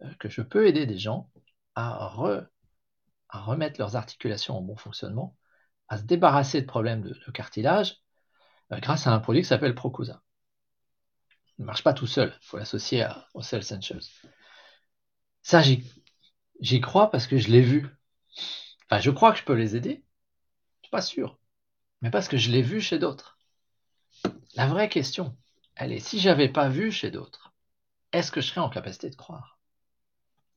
euh, 0.02 0.14
que 0.20 0.28
je 0.28 0.40
peux 0.40 0.68
aider 0.68 0.86
des 0.86 0.98
gens 0.98 1.32
à, 1.74 2.14
remettre 3.32 3.80
leurs 3.80 3.96
articulations 3.96 4.56
en 4.56 4.62
bon 4.62 4.76
fonctionnement, 4.76 5.36
à 5.88 5.98
se 5.98 6.04
débarrasser 6.04 6.60
de 6.60 6.66
problèmes 6.66 7.02
de, 7.02 7.30
cartilage 7.32 7.96
euh, 8.70 8.78
grâce 8.78 9.08
à 9.08 9.12
un 9.12 9.18
produit 9.18 9.42
qui 9.42 9.48
s'appelle 9.48 9.74
Procusa. 9.74 10.22
Il 11.58 11.62
ne 11.62 11.66
marche 11.66 11.82
pas 11.82 11.92
tout 11.92 12.06
seul, 12.06 12.32
il 12.40 12.46
faut 12.46 12.56
l'associer 12.56 13.08
au 13.34 13.42
Cell 13.42 13.60
Essentials. 13.62 14.04
Ça, 15.42 15.62
j'y 15.62 16.80
crois 16.80 17.10
parce 17.10 17.26
que 17.26 17.38
je 17.38 17.48
l'ai 17.48 17.62
vu. 17.62 17.86
Enfin, 18.84 19.00
je 19.00 19.10
crois 19.10 19.32
que 19.32 19.38
je 19.38 19.44
peux 19.44 19.54
les 19.54 19.76
aider. 19.76 20.04
Je 20.80 20.86
suis 20.86 20.90
pas 20.90 21.02
sûr. 21.02 21.38
Mais 22.02 22.10
parce 22.10 22.28
que 22.28 22.36
je 22.36 22.50
l'ai 22.50 22.62
vu 22.62 22.80
chez 22.80 22.98
d'autres. 22.98 23.38
La 24.54 24.66
vraie 24.66 24.88
question, 24.88 25.36
elle 25.76 25.92
est, 25.92 26.00
si 26.00 26.18
j'avais 26.18 26.48
pas 26.48 26.68
vu 26.68 26.90
chez 26.90 27.10
d'autres, 27.10 27.52
est-ce 28.12 28.32
que 28.32 28.40
je 28.40 28.48
serais 28.48 28.60
en 28.60 28.70
capacité 28.70 29.08
de 29.08 29.16
croire? 29.16 29.58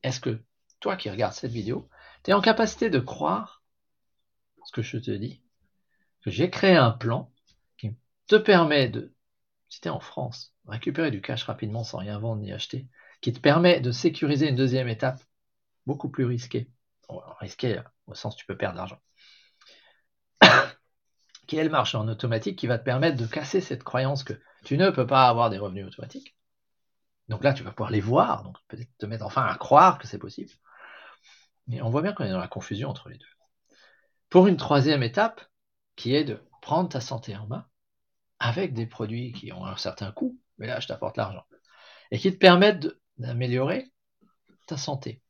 Est-ce 0.01 0.19
que 0.19 0.41
toi 0.79 0.97
qui 0.97 1.09
regardes 1.09 1.33
cette 1.33 1.51
vidéo, 1.51 1.87
tu 2.23 2.31
es 2.31 2.33
en 2.33 2.41
capacité 2.41 2.89
de 2.89 2.99
croire 2.99 3.63
ce 4.65 4.71
que 4.71 4.81
je 4.81 4.97
te 4.97 5.11
dis? 5.11 5.41
Que 6.21 6.31
j'ai 6.31 6.49
créé 6.49 6.75
un 6.75 6.91
plan 6.91 7.31
qui 7.77 7.95
te 8.27 8.35
permet 8.35 8.89
de, 8.89 9.13
si 9.69 9.81
tu 9.81 9.87
es 9.87 9.91
en 9.91 9.99
France, 9.99 10.53
récupérer 10.67 11.11
du 11.11 11.21
cash 11.21 11.43
rapidement 11.43 11.83
sans 11.83 11.99
rien 11.99 12.17
vendre 12.17 12.41
ni 12.41 12.51
acheter, 12.51 12.87
qui 13.23 13.31
te 13.31 13.39
permet 13.39 13.79
de 13.79 13.93
sécuriser 13.93 14.49
une 14.49 14.57
deuxième 14.57 14.89
étape 14.89 15.21
beaucoup 15.85 16.09
plus 16.09 16.25
risquée. 16.25 16.69
risquée 17.39 17.81
au 18.05 18.15
sens 18.15 18.35
tu 18.35 18.45
peux 18.45 18.57
perdre 18.57 18.73
de 18.73 18.79
l'argent. 18.79 18.99
qui 21.47 21.55
est 21.55 21.63
le 21.63 21.69
marché 21.69 21.95
en 21.95 22.09
automatique 22.09 22.59
qui 22.59 22.67
va 22.67 22.77
te 22.77 22.83
permettre 22.83 23.15
de 23.15 23.25
casser 23.25 23.61
cette 23.61 23.85
croyance 23.85 24.25
que 24.25 24.33
tu 24.65 24.77
ne 24.77 24.89
peux 24.89 25.07
pas 25.07 25.29
avoir 25.29 25.49
des 25.49 25.57
revenus 25.57 25.87
automatiques? 25.87 26.35
Donc 27.29 27.45
là, 27.45 27.53
tu 27.53 27.63
vas 27.63 27.71
pouvoir 27.71 27.91
les 27.91 28.01
voir, 28.01 28.43
donc 28.43 28.57
peut-être 28.67 28.91
te 28.97 29.05
mettre 29.05 29.25
enfin 29.25 29.45
à 29.45 29.55
croire 29.55 29.99
que 29.99 30.07
c'est 30.07 30.19
possible. 30.19 30.51
Mais 31.67 31.81
on 31.81 31.89
voit 31.89 32.01
bien 32.01 32.11
qu'on 32.11 32.25
est 32.25 32.29
dans 32.29 32.39
la 32.39 32.49
confusion 32.49 32.89
entre 32.89 33.07
les 33.07 33.17
deux. 33.17 33.25
Pour 34.29 34.47
une 34.47 34.57
troisième 34.57 35.01
étape, 35.01 35.39
qui 35.95 36.13
est 36.13 36.25
de 36.25 36.45
prendre 36.61 36.89
ta 36.89 36.99
santé 36.99 37.37
en 37.37 37.47
main 37.47 37.65
avec 38.39 38.73
des 38.73 38.85
produits 38.85 39.31
qui 39.31 39.53
ont 39.53 39.65
un 39.65 39.77
certain 39.77 40.11
coût, 40.11 40.37
mais 40.57 40.67
là 40.67 40.81
je 40.81 40.87
t'apporte 40.87 41.15
l'argent, 41.15 41.45
et 42.11 42.19
qui 42.19 42.29
te 42.29 42.37
permettent 42.37 42.89
d'améliorer 43.17 43.91
ta 44.67 44.77
santé. 44.77 45.21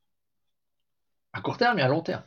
À 1.34 1.42
court 1.42 1.58
terme 1.58 1.80
et 1.80 1.82
à 1.82 1.88
long 1.88 2.02
terme. 2.02 2.24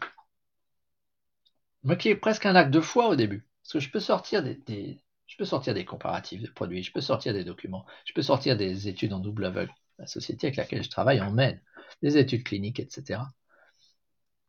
Mais 1.85 1.97
qui 1.97 2.09
est 2.09 2.17
presque 2.17 2.47
un 2.47 2.57
acte 2.57 2.73
de 2.73 2.81
foi 2.81 3.09
au 3.09 3.17
début. 3.17 3.47
Parce 3.63 3.75
que 3.75 3.81
je 3.81 3.91
peux 3.91 4.01
sortir 4.01 4.43
des, 4.43 5.01
je 5.27 5.37
peux 5.37 5.45
sortir 5.45 5.75
des 5.75 5.85
comparatifs 5.85 6.43
de 6.43 6.51
produits, 6.51 6.83
je 6.83 6.93
peux 6.93 7.01
sortir 7.01 7.33
des 7.33 7.45
documents, 7.45 7.87
je 8.05 8.13
peux 8.13 8.23
sortir 8.23 8.57
des 8.57 8.89
études 8.89 9.13
en 9.13 9.21
double 9.21 9.45
aveugle. 9.45 9.73
La 9.99 10.07
société 10.07 10.49
avec 10.49 10.57
laquelle 10.57 10.83
je 10.83 10.91
travaille 10.91 11.21
emmène 11.21 11.61
des 12.03 12.19
études 12.19 12.45
cliniques, 12.45 12.81
etc. 12.81 13.21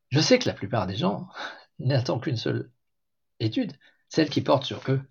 Je 0.10 0.20
sais 0.20 0.40
que 0.40 0.48
la 0.48 0.54
plupart 0.54 0.88
des 0.88 0.96
gens 0.96 1.28
n'attendent 1.80 2.24
qu'une 2.24 2.38
seule 2.38 2.72
étude, 3.40 3.74
celle 4.10 4.30
qui 4.30 4.42
porte 4.42 4.66
sur 4.66 4.82
eux. 4.90 5.02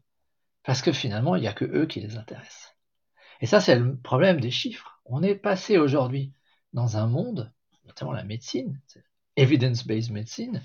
Parce 0.62 0.82
que 0.82 0.92
finalement, 0.92 1.36
il 1.36 1.42
n'y 1.42 1.48
a 1.48 1.52
que 1.52 1.64
eux 1.64 1.86
qui 1.86 2.00
les 2.00 2.16
intéressent. 2.16 2.76
Et 3.40 3.46
ça, 3.46 3.60
c'est 3.60 3.76
le 3.78 3.96
problème 3.96 4.40
des 4.40 4.50
chiffres. 4.50 4.95
On 5.08 5.22
est 5.22 5.34
passé 5.34 5.78
aujourd'hui 5.78 6.32
dans 6.72 6.96
un 6.96 7.06
monde, 7.06 7.52
notamment 7.84 8.12
la 8.12 8.24
médecine, 8.24 8.80
evidence-based 9.36 10.10
medicine, 10.10 10.62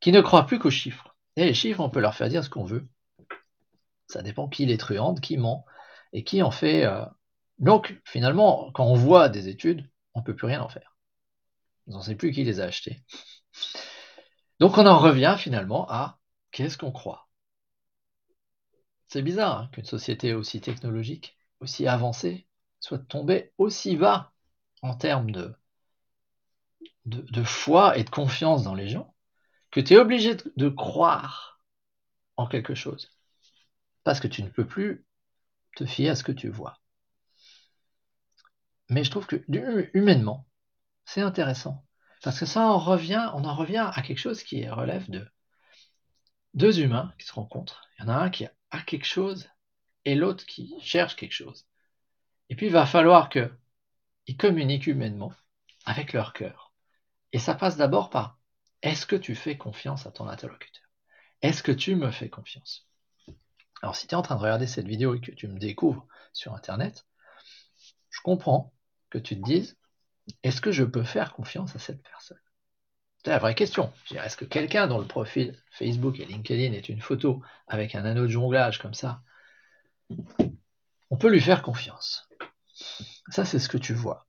qui 0.00 0.12
ne 0.12 0.20
croit 0.20 0.46
plus 0.46 0.58
qu'aux 0.58 0.70
chiffres. 0.70 1.16
Et 1.36 1.44
les 1.44 1.54
chiffres, 1.54 1.80
on 1.80 1.90
peut 1.90 2.00
leur 2.00 2.14
faire 2.14 2.28
dire 2.28 2.44
ce 2.44 2.50
qu'on 2.50 2.64
veut. 2.64 2.88
Ça 4.08 4.22
dépend 4.22 4.48
qui 4.48 4.66
les 4.66 4.78
truande, 4.78 5.20
qui 5.20 5.36
ment, 5.36 5.64
et 6.12 6.24
qui 6.24 6.42
en 6.42 6.50
fait. 6.50 6.84
Euh, 6.84 7.04
donc, 7.58 8.00
finalement, 8.04 8.70
quand 8.72 8.86
on 8.86 8.94
voit 8.94 9.28
des 9.28 9.48
études, 9.48 9.88
on 10.14 10.20
ne 10.20 10.24
peut 10.24 10.34
plus 10.36 10.46
rien 10.46 10.62
en 10.62 10.68
faire. 10.68 10.96
On 11.86 11.98
ne 11.98 12.02
sait 12.02 12.16
plus 12.16 12.32
qui 12.32 12.44
les 12.44 12.60
a 12.60 12.64
achetées. 12.64 13.02
Donc, 14.60 14.78
on 14.78 14.86
en 14.86 14.98
revient 14.98 15.36
finalement 15.38 15.88
à 15.90 16.18
qu'est-ce 16.50 16.78
qu'on 16.78 16.92
croit? 16.92 17.28
C'est 19.08 19.22
bizarre 19.22 19.60
hein, 19.60 19.68
qu'une 19.72 19.84
société 19.84 20.34
aussi 20.34 20.60
technologique, 20.60 21.36
aussi 21.60 21.86
avancée, 21.86 22.45
soit 22.86 22.98
tombée 23.00 23.52
aussi 23.58 23.96
bas 23.96 24.32
en 24.80 24.94
termes 24.94 25.32
de, 25.32 25.56
de, 27.04 27.42
foi 27.42 27.98
et 27.98 28.04
de 28.04 28.10
confiance 28.10 28.62
dans 28.62 28.76
les 28.76 28.88
gens, 28.88 29.12
que 29.72 29.80
tu 29.80 29.94
es 29.94 29.98
obligé 29.98 30.36
de 30.56 30.68
croire 30.68 31.60
en 32.36 32.46
quelque 32.46 32.76
chose. 32.76 33.12
Parce 34.04 34.20
que 34.20 34.28
tu 34.28 34.44
ne 34.44 34.48
peux 34.48 34.66
plus 34.66 35.04
te 35.74 35.84
fier 35.84 36.10
à 36.10 36.14
ce 36.14 36.22
que 36.22 36.30
tu 36.30 36.48
vois. 36.48 36.78
Mais 38.88 39.02
je 39.02 39.10
trouve 39.10 39.26
que 39.26 39.44
humainement, 39.92 40.46
c'est 41.04 41.22
intéressant. 41.22 41.84
Parce 42.22 42.38
que 42.38 42.46
ça 42.46 42.60
en 42.60 42.78
revient, 42.78 43.30
on 43.34 43.44
en 43.44 43.56
revient 43.56 43.90
à 43.92 44.00
quelque 44.02 44.20
chose 44.20 44.44
qui 44.44 44.68
relève 44.68 45.10
de 45.10 45.26
deux 46.54 46.78
humains 46.78 47.12
qui 47.18 47.26
se 47.26 47.32
rencontrent. 47.32 47.82
Il 47.98 48.02
y 48.02 48.04
en 48.06 48.10
a 48.10 48.16
un 48.16 48.30
qui 48.30 48.46
a 48.70 48.80
quelque 48.82 49.06
chose 49.06 49.48
et 50.04 50.14
l'autre 50.14 50.46
qui 50.46 50.76
cherche 50.80 51.16
quelque 51.16 51.34
chose. 51.34 51.65
Et 52.48 52.56
puis 52.56 52.66
il 52.66 52.72
va 52.72 52.86
falloir 52.86 53.28
qu'ils 53.28 54.36
communiquent 54.38 54.86
humainement 54.86 55.32
avec 55.84 56.12
leur 56.12 56.32
cœur. 56.32 56.72
Et 57.32 57.38
ça 57.38 57.54
passe 57.54 57.76
d'abord 57.76 58.10
par 58.10 58.38
est-ce 58.82 59.06
que 59.06 59.16
tu 59.16 59.34
fais 59.34 59.56
confiance 59.56 60.06
à 60.06 60.10
ton 60.10 60.28
interlocuteur? 60.28 60.84
Est-ce 61.42 61.62
que 61.62 61.72
tu 61.72 61.96
me 61.96 62.10
fais 62.10 62.28
confiance? 62.28 62.88
Alors 63.82 63.96
si 63.96 64.06
tu 64.06 64.14
es 64.14 64.16
en 64.16 64.22
train 64.22 64.36
de 64.36 64.40
regarder 64.40 64.66
cette 64.66 64.86
vidéo 64.86 65.14
et 65.14 65.20
que 65.20 65.32
tu 65.32 65.48
me 65.48 65.58
découvres 65.58 66.06
sur 66.32 66.54
Internet, 66.54 67.06
je 68.10 68.20
comprends 68.22 68.72
que 69.10 69.18
tu 69.18 69.38
te 69.38 69.44
dises 69.44 69.76
est-ce 70.42 70.60
que 70.60 70.72
je 70.72 70.84
peux 70.84 71.04
faire 71.04 71.34
confiance 71.34 71.76
à 71.76 71.78
cette 71.78 72.02
personne? 72.02 72.40
C'est 73.24 73.30
la 73.30 73.38
vraie 73.38 73.54
question. 73.54 73.92
Est-ce 74.12 74.36
que 74.36 74.44
quelqu'un 74.44 74.86
dont 74.86 74.98
le 74.98 75.06
profil 75.06 75.60
Facebook 75.70 76.20
et 76.20 76.24
LinkedIn 76.24 76.72
est 76.72 76.88
une 76.88 77.00
photo 77.00 77.42
avec 77.66 77.94
un 77.94 78.04
anneau 78.04 78.22
de 78.22 78.28
jonglage 78.28 78.78
comme 78.78 78.94
ça, 78.94 79.22
on 81.10 81.16
peut 81.16 81.28
lui 81.28 81.40
faire 81.40 81.62
confiance? 81.62 82.25
Ça, 83.30 83.44
c'est 83.44 83.58
ce 83.58 83.68
que 83.68 83.78
tu 83.78 83.94
vois. 83.94 84.26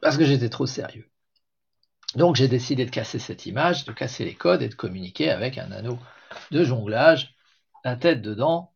Parce 0.00 0.16
que 0.16 0.24
j'étais 0.24 0.50
trop 0.50 0.66
sérieux. 0.66 1.10
Donc 2.14 2.36
j'ai 2.36 2.48
décidé 2.48 2.86
de 2.86 2.90
casser 2.90 3.18
cette 3.18 3.46
image, 3.46 3.84
de 3.84 3.92
casser 3.92 4.24
les 4.24 4.34
codes 4.34 4.62
et 4.62 4.68
de 4.68 4.74
communiquer 4.74 5.30
avec 5.30 5.58
un 5.58 5.72
anneau 5.72 5.98
de 6.50 6.64
jonglage, 6.64 7.34
la 7.84 7.96
tête 7.96 8.22
dedans, 8.22 8.72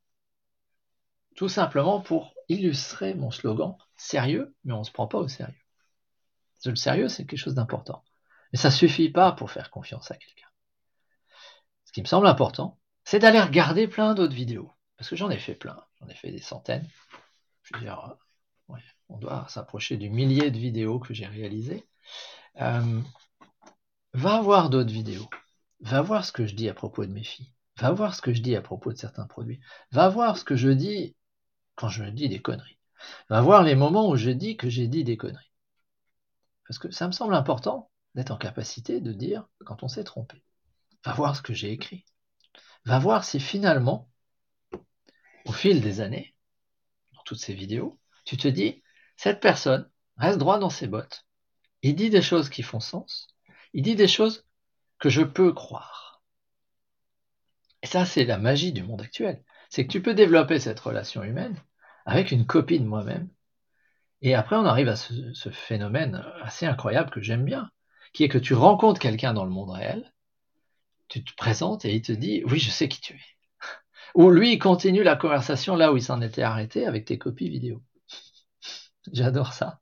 tout 1.36 1.48
simplement 1.48 2.00
pour 2.00 2.34
illustrer 2.48 3.14
mon 3.14 3.30
slogan 3.30 3.76
sérieux, 3.96 4.54
mais 4.64 4.72
on 4.72 4.80
ne 4.80 4.84
se 4.84 4.90
prend 4.90 5.06
pas 5.06 5.18
au 5.18 5.28
sérieux. 5.28 5.54
Le 6.66 6.76
sérieux, 6.76 7.08
c'est 7.08 7.24
quelque 7.24 7.38
chose 7.38 7.54
d'important. 7.54 8.04
Mais 8.52 8.58
ça 8.58 8.68
ne 8.68 8.74
suffit 8.74 9.08
pas 9.08 9.32
pour 9.32 9.50
faire 9.50 9.70
confiance 9.70 10.10
à 10.10 10.16
quelqu'un. 10.16 10.48
Ce 11.84 11.92
qui 11.92 12.02
me 12.02 12.06
semble 12.06 12.26
important, 12.26 12.78
c'est 13.04 13.20
d'aller 13.20 13.40
regarder 13.40 13.88
plein 13.88 14.14
d'autres 14.14 14.34
vidéos. 14.34 14.70
Parce 14.98 15.08
que 15.08 15.16
j'en 15.16 15.30
ai 15.30 15.38
fait 15.38 15.54
plein, 15.54 15.82
j'en 16.00 16.08
ai 16.08 16.14
fait 16.14 16.30
des 16.30 16.42
centaines. 16.42 16.86
Euh, 17.74 18.76
on 19.08 19.18
doit 19.18 19.46
s'approcher 19.48 19.96
du 19.96 20.10
millier 20.10 20.50
de 20.50 20.58
vidéos 20.58 20.98
que 21.00 21.14
j'ai 21.14 21.26
réalisées. 21.26 21.86
Euh, 22.60 23.00
va 24.14 24.40
voir 24.40 24.70
d'autres 24.70 24.92
vidéos. 24.92 25.28
Va 25.80 26.02
voir 26.02 26.24
ce 26.24 26.32
que 26.32 26.46
je 26.46 26.54
dis 26.54 26.68
à 26.68 26.74
propos 26.74 27.04
de 27.04 27.12
mes 27.12 27.24
filles. 27.24 27.52
Va 27.78 27.90
voir 27.90 28.14
ce 28.14 28.22
que 28.22 28.32
je 28.32 28.42
dis 28.42 28.56
à 28.56 28.62
propos 28.62 28.92
de 28.92 28.98
certains 28.98 29.26
produits. 29.26 29.60
Va 29.90 30.08
voir 30.08 30.36
ce 30.36 30.44
que 30.44 30.56
je 30.56 30.68
dis 30.68 31.16
quand 31.74 31.88
je 31.88 32.04
dis 32.04 32.28
des 32.28 32.40
conneries. 32.40 32.78
Va 33.28 33.40
voir 33.40 33.62
les 33.62 33.74
moments 33.74 34.08
où 34.08 34.16
je 34.16 34.30
dis 34.30 34.56
que 34.56 34.68
j'ai 34.68 34.86
dit 34.86 35.04
des 35.04 35.16
conneries. 35.16 35.52
Parce 36.66 36.78
que 36.78 36.90
ça 36.90 37.06
me 37.06 37.12
semble 37.12 37.34
important 37.34 37.90
d'être 38.14 38.30
en 38.30 38.36
capacité 38.36 39.00
de 39.00 39.12
dire 39.12 39.48
quand 39.64 39.82
on 39.82 39.88
s'est 39.88 40.04
trompé. 40.04 40.42
Va 41.04 41.14
voir 41.14 41.34
ce 41.34 41.42
que 41.42 41.54
j'ai 41.54 41.72
écrit. 41.72 42.04
Va 42.84 42.98
voir 42.98 43.24
si 43.24 43.40
finalement, 43.40 44.10
au 45.46 45.52
fil 45.52 45.80
des 45.80 46.00
années, 46.00 46.34
toutes 47.30 47.38
ces 47.38 47.54
vidéos, 47.54 47.96
tu 48.24 48.36
te 48.36 48.48
dis, 48.48 48.82
cette 49.16 49.38
personne 49.38 49.88
reste 50.16 50.38
droit 50.38 50.58
dans 50.58 50.68
ses 50.68 50.88
bottes. 50.88 51.26
Il 51.82 51.94
dit 51.94 52.10
des 52.10 52.22
choses 52.22 52.50
qui 52.50 52.64
font 52.64 52.80
sens. 52.80 53.28
Il 53.72 53.84
dit 53.84 53.94
des 53.94 54.08
choses 54.08 54.48
que 54.98 55.08
je 55.08 55.22
peux 55.22 55.52
croire. 55.52 56.24
Et 57.84 57.86
ça, 57.86 58.04
c'est 58.04 58.24
la 58.24 58.36
magie 58.36 58.72
du 58.72 58.82
monde 58.82 59.00
actuel. 59.00 59.44
C'est 59.68 59.86
que 59.86 59.92
tu 59.92 60.02
peux 60.02 60.12
développer 60.12 60.58
cette 60.58 60.80
relation 60.80 61.22
humaine 61.22 61.56
avec 62.04 62.32
une 62.32 62.46
copie 62.46 62.80
de 62.80 62.84
moi-même. 62.84 63.28
Et 64.22 64.34
après, 64.34 64.56
on 64.56 64.66
arrive 64.66 64.88
à 64.88 64.96
ce, 64.96 65.50
phénomène 65.50 66.24
assez 66.42 66.66
incroyable 66.66 67.10
que 67.10 67.20
j'aime 67.22 67.44
bien, 67.44 67.70
qui 68.12 68.24
est 68.24 68.28
que 68.28 68.38
tu 68.38 68.54
rencontres 68.54 68.98
quelqu'un 68.98 69.34
dans 69.34 69.44
le 69.44 69.52
monde 69.52 69.70
réel, 69.70 70.12
tu 71.06 71.22
te 71.22 71.32
présentes 71.36 71.84
et 71.84 71.94
il 71.94 72.02
te 72.02 72.10
dit 72.10 72.42
Oui, 72.46 72.58
je 72.58 72.70
sais 72.70 72.88
qui 72.88 73.00
tu 73.00 73.14
es. 73.14 73.39
Ou 74.14 74.30
lui, 74.30 74.52
il 74.52 74.58
continue 74.58 75.02
la 75.02 75.16
conversation 75.16 75.76
là 75.76 75.92
où 75.92 75.96
il 75.96 76.02
s'en 76.02 76.20
était 76.20 76.42
arrêté 76.42 76.86
avec 76.86 77.04
tes 77.04 77.18
copies 77.18 77.48
vidéo. 77.48 77.82
J'adore 79.12 79.52
ça. 79.52 79.80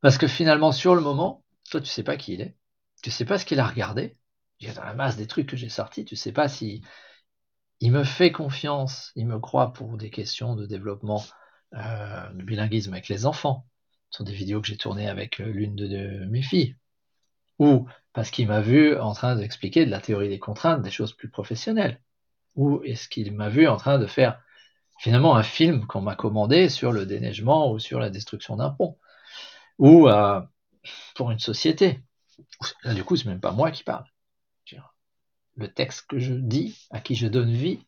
Parce 0.00 0.18
que 0.18 0.26
finalement, 0.26 0.72
sur 0.72 0.94
le 0.94 1.00
moment, 1.00 1.44
toi, 1.70 1.80
tu 1.80 1.88
sais 1.88 2.02
pas 2.02 2.16
qui 2.16 2.34
il 2.34 2.40
est. 2.42 2.56
Tu 3.02 3.10
sais 3.10 3.24
pas 3.24 3.38
ce 3.38 3.44
qu'il 3.44 3.60
a 3.60 3.66
regardé. 3.66 4.16
Il 4.60 4.68
y 4.68 4.70
a 4.70 4.74
dans 4.74 4.84
la 4.84 4.94
masse 4.94 5.16
des 5.16 5.26
trucs 5.26 5.48
que 5.48 5.56
j'ai 5.56 5.68
sortis, 5.68 6.04
tu 6.04 6.16
sais 6.16 6.32
pas 6.32 6.48
si 6.48 6.82
il 7.80 7.92
me 7.92 8.04
fait 8.04 8.32
confiance, 8.32 9.12
il 9.16 9.26
me 9.26 9.38
croit 9.38 9.72
pour 9.72 9.96
des 9.96 10.10
questions 10.10 10.56
de 10.56 10.66
développement 10.66 11.22
euh, 11.74 12.32
de 12.32 12.42
bilinguisme 12.42 12.92
avec 12.92 13.08
les 13.08 13.26
enfants. 13.26 13.66
Ce 14.10 14.18
sont 14.18 14.24
des 14.24 14.32
vidéos 14.32 14.60
que 14.60 14.66
j'ai 14.68 14.76
tournées 14.76 15.08
avec 15.08 15.40
euh, 15.40 15.46
l'une 15.46 15.74
de, 15.76 16.24
mes 16.26 16.42
filles. 16.42 16.76
Ou 17.58 17.88
parce 18.12 18.30
qu'il 18.30 18.48
m'a 18.48 18.60
vu 18.60 18.98
en 18.98 19.12
train 19.12 19.36
d'expliquer 19.36 19.84
de 19.84 19.90
la 19.90 20.00
théorie 20.00 20.28
des 20.28 20.38
contraintes, 20.38 20.82
des 20.82 20.90
choses 20.90 21.12
plus 21.14 21.30
professionnelles. 21.30 22.00
Ou 22.56 22.82
est-ce 22.84 23.08
qu'il 23.08 23.32
m'a 23.32 23.48
vu 23.48 23.68
en 23.68 23.76
train 23.76 23.98
de 23.98 24.06
faire 24.06 24.40
finalement 24.98 25.36
un 25.36 25.42
film 25.42 25.86
qu'on 25.86 26.00
m'a 26.00 26.16
commandé 26.16 26.68
sur 26.68 26.92
le 26.92 27.06
déneigement 27.06 27.70
ou 27.70 27.78
sur 27.78 28.00
la 28.00 28.10
destruction 28.10 28.56
d'un 28.56 28.70
pont? 28.70 28.98
Ou 29.78 30.08
euh, 30.08 30.40
pour 31.14 31.30
une 31.30 31.38
société? 31.38 32.00
Là, 32.84 32.94
du 32.94 33.04
coup, 33.04 33.16
c'est 33.16 33.26
même 33.26 33.40
pas 33.40 33.52
moi 33.52 33.70
qui 33.70 33.84
parle 33.84 34.04
le 35.56 35.72
texte 35.72 36.06
que 36.06 36.18
je 36.18 36.34
dis, 36.34 36.86
à 36.90 37.00
qui 37.00 37.14
je 37.14 37.26
donne 37.26 37.52
vie, 37.52 37.80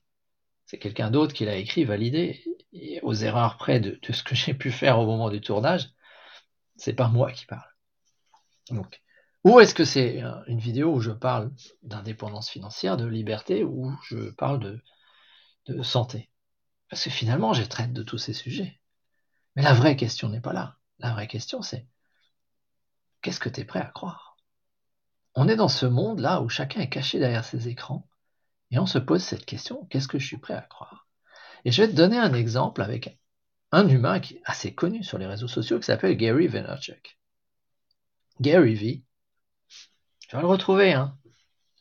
c'est 0.66 0.78
quelqu'un 0.78 1.10
d'autre 1.10 1.34
qui 1.34 1.44
l'a 1.44 1.56
écrit, 1.56 1.84
validé, 1.84 2.42
et 2.72 3.00
aux 3.02 3.14
erreurs 3.14 3.56
près 3.56 3.80
de, 3.80 3.98
ce 4.10 4.22
que 4.22 4.34
j'ai 4.34 4.54
pu 4.54 4.70
faire 4.70 4.98
au 4.98 5.06
moment 5.06 5.30
du 5.30 5.40
tournage, 5.40 5.90
c'est 6.76 6.94
pas 6.94 7.08
moi 7.08 7.30
qui 7.32 7.46
parle. 7.46 7.70
Donc, 8.70 9.02
ou 9.44 9.60
est-ce 9.60 9.74
que 9.74 9.84
c'est 9.84 10.22
une 10.46 10.58
vidéo 10.58 10.94
où 10.94 11.00
je 11.00 11.10
parle 11.10 11.50
d'indépendance 11.82 12.50
financière, 12.50 12.96
de 12.96 13.06
liberté, 13.06 13.64
ou 13.64 13.92
je 14.08 14.30
parle 14.30 14.60
de, 14.60 14.82
de 15.66 15.82
santé? 15.82 16.30
Parce 16.90 17.04
que 17.04 17.10
finalement, 17.10 17.52
je 17.52 17.62
traite 17.62 17.92
de 17.92 18.02
tous 18.02 18.18
ces 18.18 18.32
sujets. 18.32 18.80
Mais 19.56 19.62
la 19.62 19.74
vraie 19.74 19.96
question 19.96 20.28
n'est 20.28 20.40
pas 20.40 20.52
là. 20.52 20.76
La 20.98 21.12
vraie 21.12 21.28
question, 21.28 21.62
c'est 21.62 21.86
qu'est-ce 23.22 23.40
que 23.40 23.48
tu 23.48 23.60
es 23.60 23.64
prêt 23.64 23.80
à 23.80 23.90
croire? 23.90 24.36
On 25.34 25.48
est 25.48 25.56
dans 25.56 25.68
ce 25.68 25.86
monde-là 25.86 26.42
où 26.42 26.48
chacun 26.48 26.80
est 26.80 26.88
caché 26.88 27.18
derrière 27.18 27.44
ses 27.44 27.68
écrans 27.68 28.08
et 28.70 28.78
on 28.78 28.86
se 28.86 28.98
pose 28.98 29.22
cette 29.22 29.46
question, 29.46 29.86
qu'est-ce 29.86 30.08
que 30.08 30.18
je 30.18 30.26
suis 30.26 30.38
prêt 30.38 30.54
à 30.54 30.62
croire? 30.62 31.06
Et 31.64 31.70
je 31.70 31.82
vais 31.82 31.88
te 31.88 31.94
donner 31.94 32.18
un 32.18 32.34
exemple 32.34 32.82
avec 32.82 33.18
un 33.72 33.88
humain 33.88 34.20
qui 34.20 34.34
est 34.34 34.42
assez 34.44 34.74
connu 34.74 35.04
sur 35.04 35.18
les 35.18 35.26
réseaux 35.26 35.48
sociaux 35.48 35.78
qui 35.78 35.86
s'appelle 35.86 36.16
Gary 36.16 36.46
Vaynerchuk. 36.48 37.18
Gary 38.40 38.74
V. 38.74 39.04
Tu 40.28 40.36
vas 40.36 40.42
le 40.42 40.48
retrouver, 40.48 40.92
hein. 40.92 41.16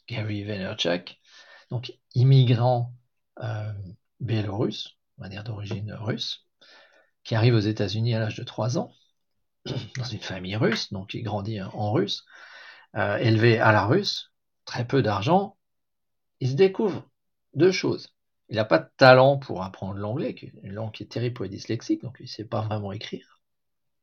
Gary 0.08 0.44
Vaynerchuk, 0.44 1.20
donc 1.70 1.92
immigrant 2.16 2.94
euh, 3.44 3.74
biélorusse, 4.22 4.96
on 5.18 5.24
va 5.24 5.30
dire 5.30 5.44
d'origine 5.44 5.92
russe, 5.94 6.48
qui 7.26 7.36
arrive 7.36 7.56
aux 7.56 7.60
États-Unis 7.60 8.16
à 8.16 8.20
l'âge 8.20 8.38
de 8.38 8.44
3 8.46 8.78
ans, 8.78 8.94
dans 9.98 10.06
une 10.06 10.22
famille 10.22 10.56
russe, 10.56 10.94
donc 10.94 11.14
il 11.14 11.24
grandit 11.24 11.62
en 11.62 11.92
russe, 11.92 12.26
euh, 12.96 13.18
élevé 13.18 13.60
à 13.60 13.74
la 13.74 13.86
russe, 13.86 14.32
très 14.64 14.88
peu 14.88 15.02
d'argent, 15.02 15.58
il 16.40 16.50
se 16.52 16.56
découvre 16.56 17.04
deux 17.54 17.74
choses. 17.74 18.16
Il 18.48 18.56
n'a 18.56 18.66
pas 18.66 18.80
de 18.80 18.90
talent 18.96 19.38
pour 19.38 19.62
apprendre 19.62 19.96
l'anglais, 19.96 20.34
une 20.64 20.72
langue 20.72 20.94
qui 20.94 21.04
est 21.04 21.08
terrible 21.08 21.34
pour 21.34 21.44
les 21.44 21.50
dyslexiques, 21.50 22.02
donc 22.02 22.16
il 22.20 22.24
ne 22.24 22.30
sait 22.30 22.46
pas 22.46 22.62
vraiment 22.62 22.94
écrire, 22.94 23.42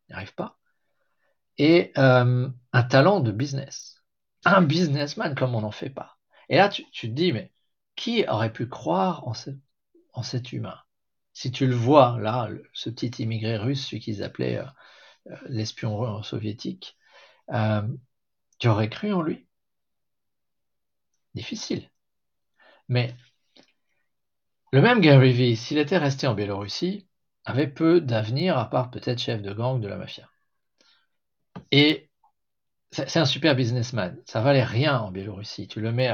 il 0.09 0.13
n'y 0.13 0.17
arrive 0.17 0.35
pas. 0.35 0.59
Et 1.57 1.93
euh, 1.97 2.51
un 2.75 2.83
talent 2.83 3.21
de 3.21 3.33
business. 3.33 3.94
Un 4.45 4.63
businessman 4.63 5.35
comme 5.35 5.55
on 5.55 5.63
n'en 5.63 5.71
fait 5.71 5.91
pas. 5.91 6.19
Et 6.49 6.57
là, 6.57 6.69
tu, 6.69 6.85
te 6.85 7.07
dis, 7.07 7.33
mais 7.33 7.53
qui 7.97 8.27
aurait 8.29 8.53
pu 8.53 8.69
croire 8.69 9.27
en, 9.27 10.23
cet 10.23 10.53
humain? 10.53 10.79
Si 11.33 11.51
tu 11.51 11.67
le 11.67 11.75
vois, 11.75 12.19
là, 12.21 12.49
ce 12.73 12.91
petit 12.91 13.23
immigré 13.23 13.57
russe, 13.57 13.87
celui 13.87 14.01
qu'ils 14.01 14.23
appelaient 14.23 14.59
euh, 14.59 14.65
euh, 15.31 15.37
l'espion 15.49 16.23
soviétique, 16.23 16.97
tu 18.59 18.69
aurais 18.69 18.89
cru 18.91 19.13
en 19.13 19.23
lui? 19.23 19.47
Difficile. 21.35 21.91
Mais 22.89 23.15
le 24.73 24.83
même 24.83 25.01
Gary 25.01 25.33
Vee, 25.33 25.57
s'il 25.57 25.79
était 25.79 25.99
resté 25.99 26.27
en 26.27 26.35
Biélorussie, 26.35 27.07
avait 27.45 27.69
peu 27.69 28.01
d'avenir 28.01 28.59
à 28.59 28.69
part 28.69 28.91
peut-être 28.91 29.21
chef 29.21 29.41
de 29.41 29.53
gang 29.53 29.81
de 29.81 29.89
la 29.89 29.97
mafia. 29.97 30.29
Et 31.71 32.11
c'est 32.95 33.19
un 33.19 33.25
super 33.25 33.57
businessman. 33.57 34.17
Ça 34.25 34.41
valait 34.41 34.63
rien 34.63 34.99
en 34.99 35.11
Biélorussie. 35.11 35.67
Tu 35.67 35.81
le 35.81 35.93
mets 35.93 36.13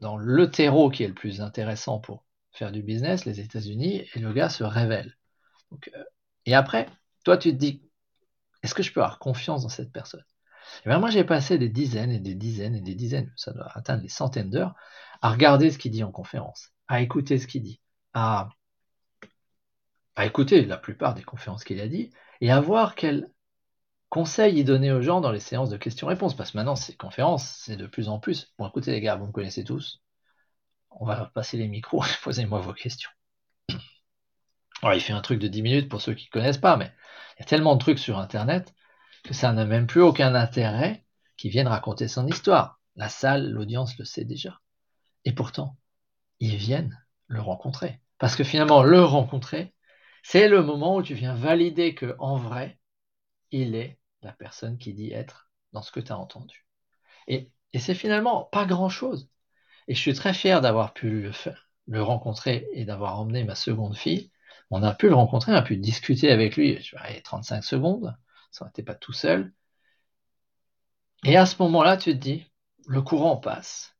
dans 0.00 0.16
le 0.16 0.50
terreau 0.50 0.88
qui 0.88 1.02
est 1.02 1.08
le 1.08 1.14
plus 1.14 1.40
intéressant 1.40 1.98
pour 1.98 2.24
faire 2.52 2.70
du 2.70 2.82
business, 2.82 3.24
les 3.24 3.40
États-Unis, 3.40 4.04
et 4.14 4.18
le 4.18 4.32
gars 4.32 4.48
se 4.48 4.62
révèle. 4.62 5.16
Euh, 5.72 6.04
et 6.46 6.54
après, 6.54 6.88
toi, 7.24 7.36
tu 7.36 7.50
te 7.50 7.56
dis, 7.56 7.82
est-ce 8.62 8.74
que 8.74 8.82
je 8.82 8.92
peux 8.92 9.00
avoir 9.00 9.18
confiance 9.18 9.62
dans 9.62 9.68
cette 9.68 9.92
personne? 9.92 10.24
Et 10.84 10.88
bien 10.88 10.98
Moi, 10.98 11.10
j'ai 11.10 11.24
passé 11.24 11.58
des 11.58 11.68
dizaines 11.68 12.12
et 12.12 12.20
des 12.20 12.34
dizaines 12.34 12.76
et 12.76 12.80
des 12.80 12.94
dizaines, 12.94 13.32
ça 13.36 13.52
doit 13.52 13.68
atteindre 13.74 14.02
les 14.02 14.08
centaines 14.08 14.50
d'heures, 14.50 14.74
à 15.22 15.30
regarder 15.30 15.70
ce 15.70 15.78
qu'il 15.78 15.92
dit 15.92 16.04
en 16.04 16.12
conférence, 16.12 16.70
à 16.88 17.00
écouter 17.00 17.38
ce 17.38 17.46
qu'il 17.46 17.62
dit, 17.62 17.80
à, 18.14 18.48
écouter 20.20 20.64
la 20.64 20.76
plupart 20.76 21.14
des 21.14 21.22
conférences 21.22 21.64
qu'il 21.64 21.80
a 21.80 21.88
dit 21.88 22.10
et 22.40 22.50
à 22.50 22.60
voir 22.60 22.94
quels 22.94 23.30
conseils 24.12 24.58
il 24.58 24.64
donnait 24.66 24.90
aux 24.90 25.00
gens 25.00 25.22
dans 25.22 25.32
les 25.32 25.40
séances 25.40 25.70
de 25.70 25.78
questions-réponses. 25.78 26.36
Parce 26.36 26.50
que 26.50 26.58
maintenant, 26.58 26.76
ces 26.76 26.94
conférences, 26.94 27.62
c'est 27.64 27.76
de 27.76 27.86
plus 27.86 28.10
en 28.10 28.18
plus. 28.18 28.52
Bon, 28.58 28.68
écoutez 28.68 28.90
les 28.92 29.00
gars, 29.00 29.16
vous 29.16 29.26
me 29.26 29.32
connaissez 29.32 29.64
tous. 29.64 30.02
On 30.90 31.06
va 31.06 31.30
passer 31.34 31.56
les 31.56 31.66
micros, 31.66 32.04
posez-moi 32.22 32.60
vos 32.60 32.74
questions. 32.74 33.08
Alors, 34.82 34.94
il 34.94 35.00
fait 35.00 35.14
un 35.14 35.22
truc 35.22 35.38
de 35.38 35.48
10 35.48 35.62
minutes 35.62 35.88
pour 35.88 36.02
ceux 36.02 36.12
qui 36.12 36.26
ne 36.26 36.30
connaissent 36.30 36.58
pas, 36.58 36.76
mais 36.76 36.92
il 37.36 37.40
y 37.40 37.42
a 37.42 37.46
tellement 37.46 37.74
de 37.74 37.80
trucs 37.80 37.98
sur 37.98 38.18
Internet 38.18 38.74
que 39.24 39.32
ça 39.32 39.50
n'a 39.54 39.64
même 39.64 39.86
plus 39.86 40.02
aucun 40.02 40.34
intérêt 40.34 41.06
qu'il 41.38 41.50
vienne 41.50 41.68
raconter 41.68 42.06
son 42.06 42.26
histoire. 42.26 42.80
La 42.96 43.08
salle, 43.08 43.50
l'audience 43.50 43.96
le 43.96 44.04
sait 44.04 44.26
déjà. 44.26 44.60
Et 45.24 45.32
pourtant, 45.32 45.78
ils 46.38 46.56
viennent 46.56 47.02
le 47.28 47.40
rencontrer. 47.40 48.02
Parce 48.18 48.36
que 48.36 48.44
finalement, 48.44 48.82
le 48.82 49.02
rencontrer, 49.02 49.72
c'est 50.22 50.48
le 50.48 50.62
moment 50.62 50.96
où 50.96 51.02
tu 51.02 51.14
viens 51.14 51.34
valider 51.34 51.94
que 51.94 52.14
en 52.18 52.36
vrai, 52.36 52.78
il 53.52 53.74
est 53.74 54.01
la 54.22 54.32
personne 54.32 54.78
qui 54.78 54.94
dit 54.94 55.12
être 55.12 55.50
dans 55.72 55.82
ce 55.82 55.92
que 55.92 56.00
tu 56.00 56.12
as 56.12 56.18
entendu. 56.18 56.66
Et, 57.28 57.50
c'est 57.78 57.94
finalement 57.94 58.44
pas 58.44 58.66
grand-chose. 58.66 59.30
Et 59.88 59.94
je 59.94 60.00
suis 60.00 60.14
très 60.14 60.34
fier 60.34 60.60
d'avoir 60.60 60.92
pu 60.92 61.30
le, 61.86 62.02
rencontrer 62.02 62.68
et 62.72 62.84
d'avoir 62.84 63.18
emmené 63.18 63.44
ma 63.44 63.54
seconde 63.54 63.96
fille. 63.96 64.30
On 64.70 64.82
a 64.82 64.94
pu 64.94 65.08
le 65.08 65.14
rencontrer, 65.14 65.52
on 65.52 65.56
a 65.56 65.62
pu 65.62 65.76
discuter 65.76 66.30
avec 66.30 66.56
lui, 66.56 66.80
je 66.82 66.96
vais 66.96 67.20
35 67.22 67.62
secondes, 67.64 68.16
ça 68.50 68.66
n'était 68.66 68.82
pas 68.82 68.94
tout 68.94 69.12
seul. 69.12 69.52
Et 71.24 71.36
à 71.36 71.46
ce 71.46 71.56
moment-là, 71.62 71.96
tu 71.96 72.12
te 72.12 72.18
dis, 72.18 72.46
le 72.86 73.02
courant 73.02 73.36
passe. 73.36 73.96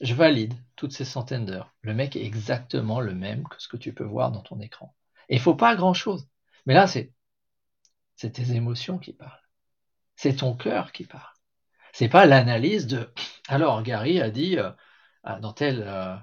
Je 0.00 0.14
valide 0.14 0.54
toutes 0.76 0.92
ces 0.92 1.04
centaines 1.04 1.46
d'heures. 1.46 1.74
Le 1.82 1.94
mec 1.94 2.16
est 2.16 2.24
exactement 2.24 3.00
le 3.00 3.14
même 3.14 3.46
que 3.48 3.60
ce 3.62 3.68
que 3.68 3.76
tu 3.76 3.94
peux 3.94 4.04
voir 4.04 4.32
dans 4.32 4.42
ton 4.42 4.60
écran. 4.60 4.94
Et 5.28 5.36
il 5.36 5.40
faut 5.40 5.54
pas 5.54 5.76
grand-chose. 5.76 6.28
Mais 6.66 6.74
là, 6.74 6.86
c'est 6.86 7.12
tes 8.16 8.52
émotions 8.52 8.98
qui 8.98 9.12
parlent. 9.12 9.43
C'est 10.16 10.36
ton 10.36 10.54
cœur 10.54 10.92
qui 10.92 11.04
parle. 11.04 11.32
C'est 11.92 12.08
pas 12.08 12.26
l'analyse 12.26 12.86
de 12.86 13.12
alors 13.48 13.82
Gary 13.82 14.20
a 14.20 14.30
dit 14.30 14.58
euh, 14.58 14.70
dans 15.40 15.52
telle 15.52 15.84
euh, 15.86 16.16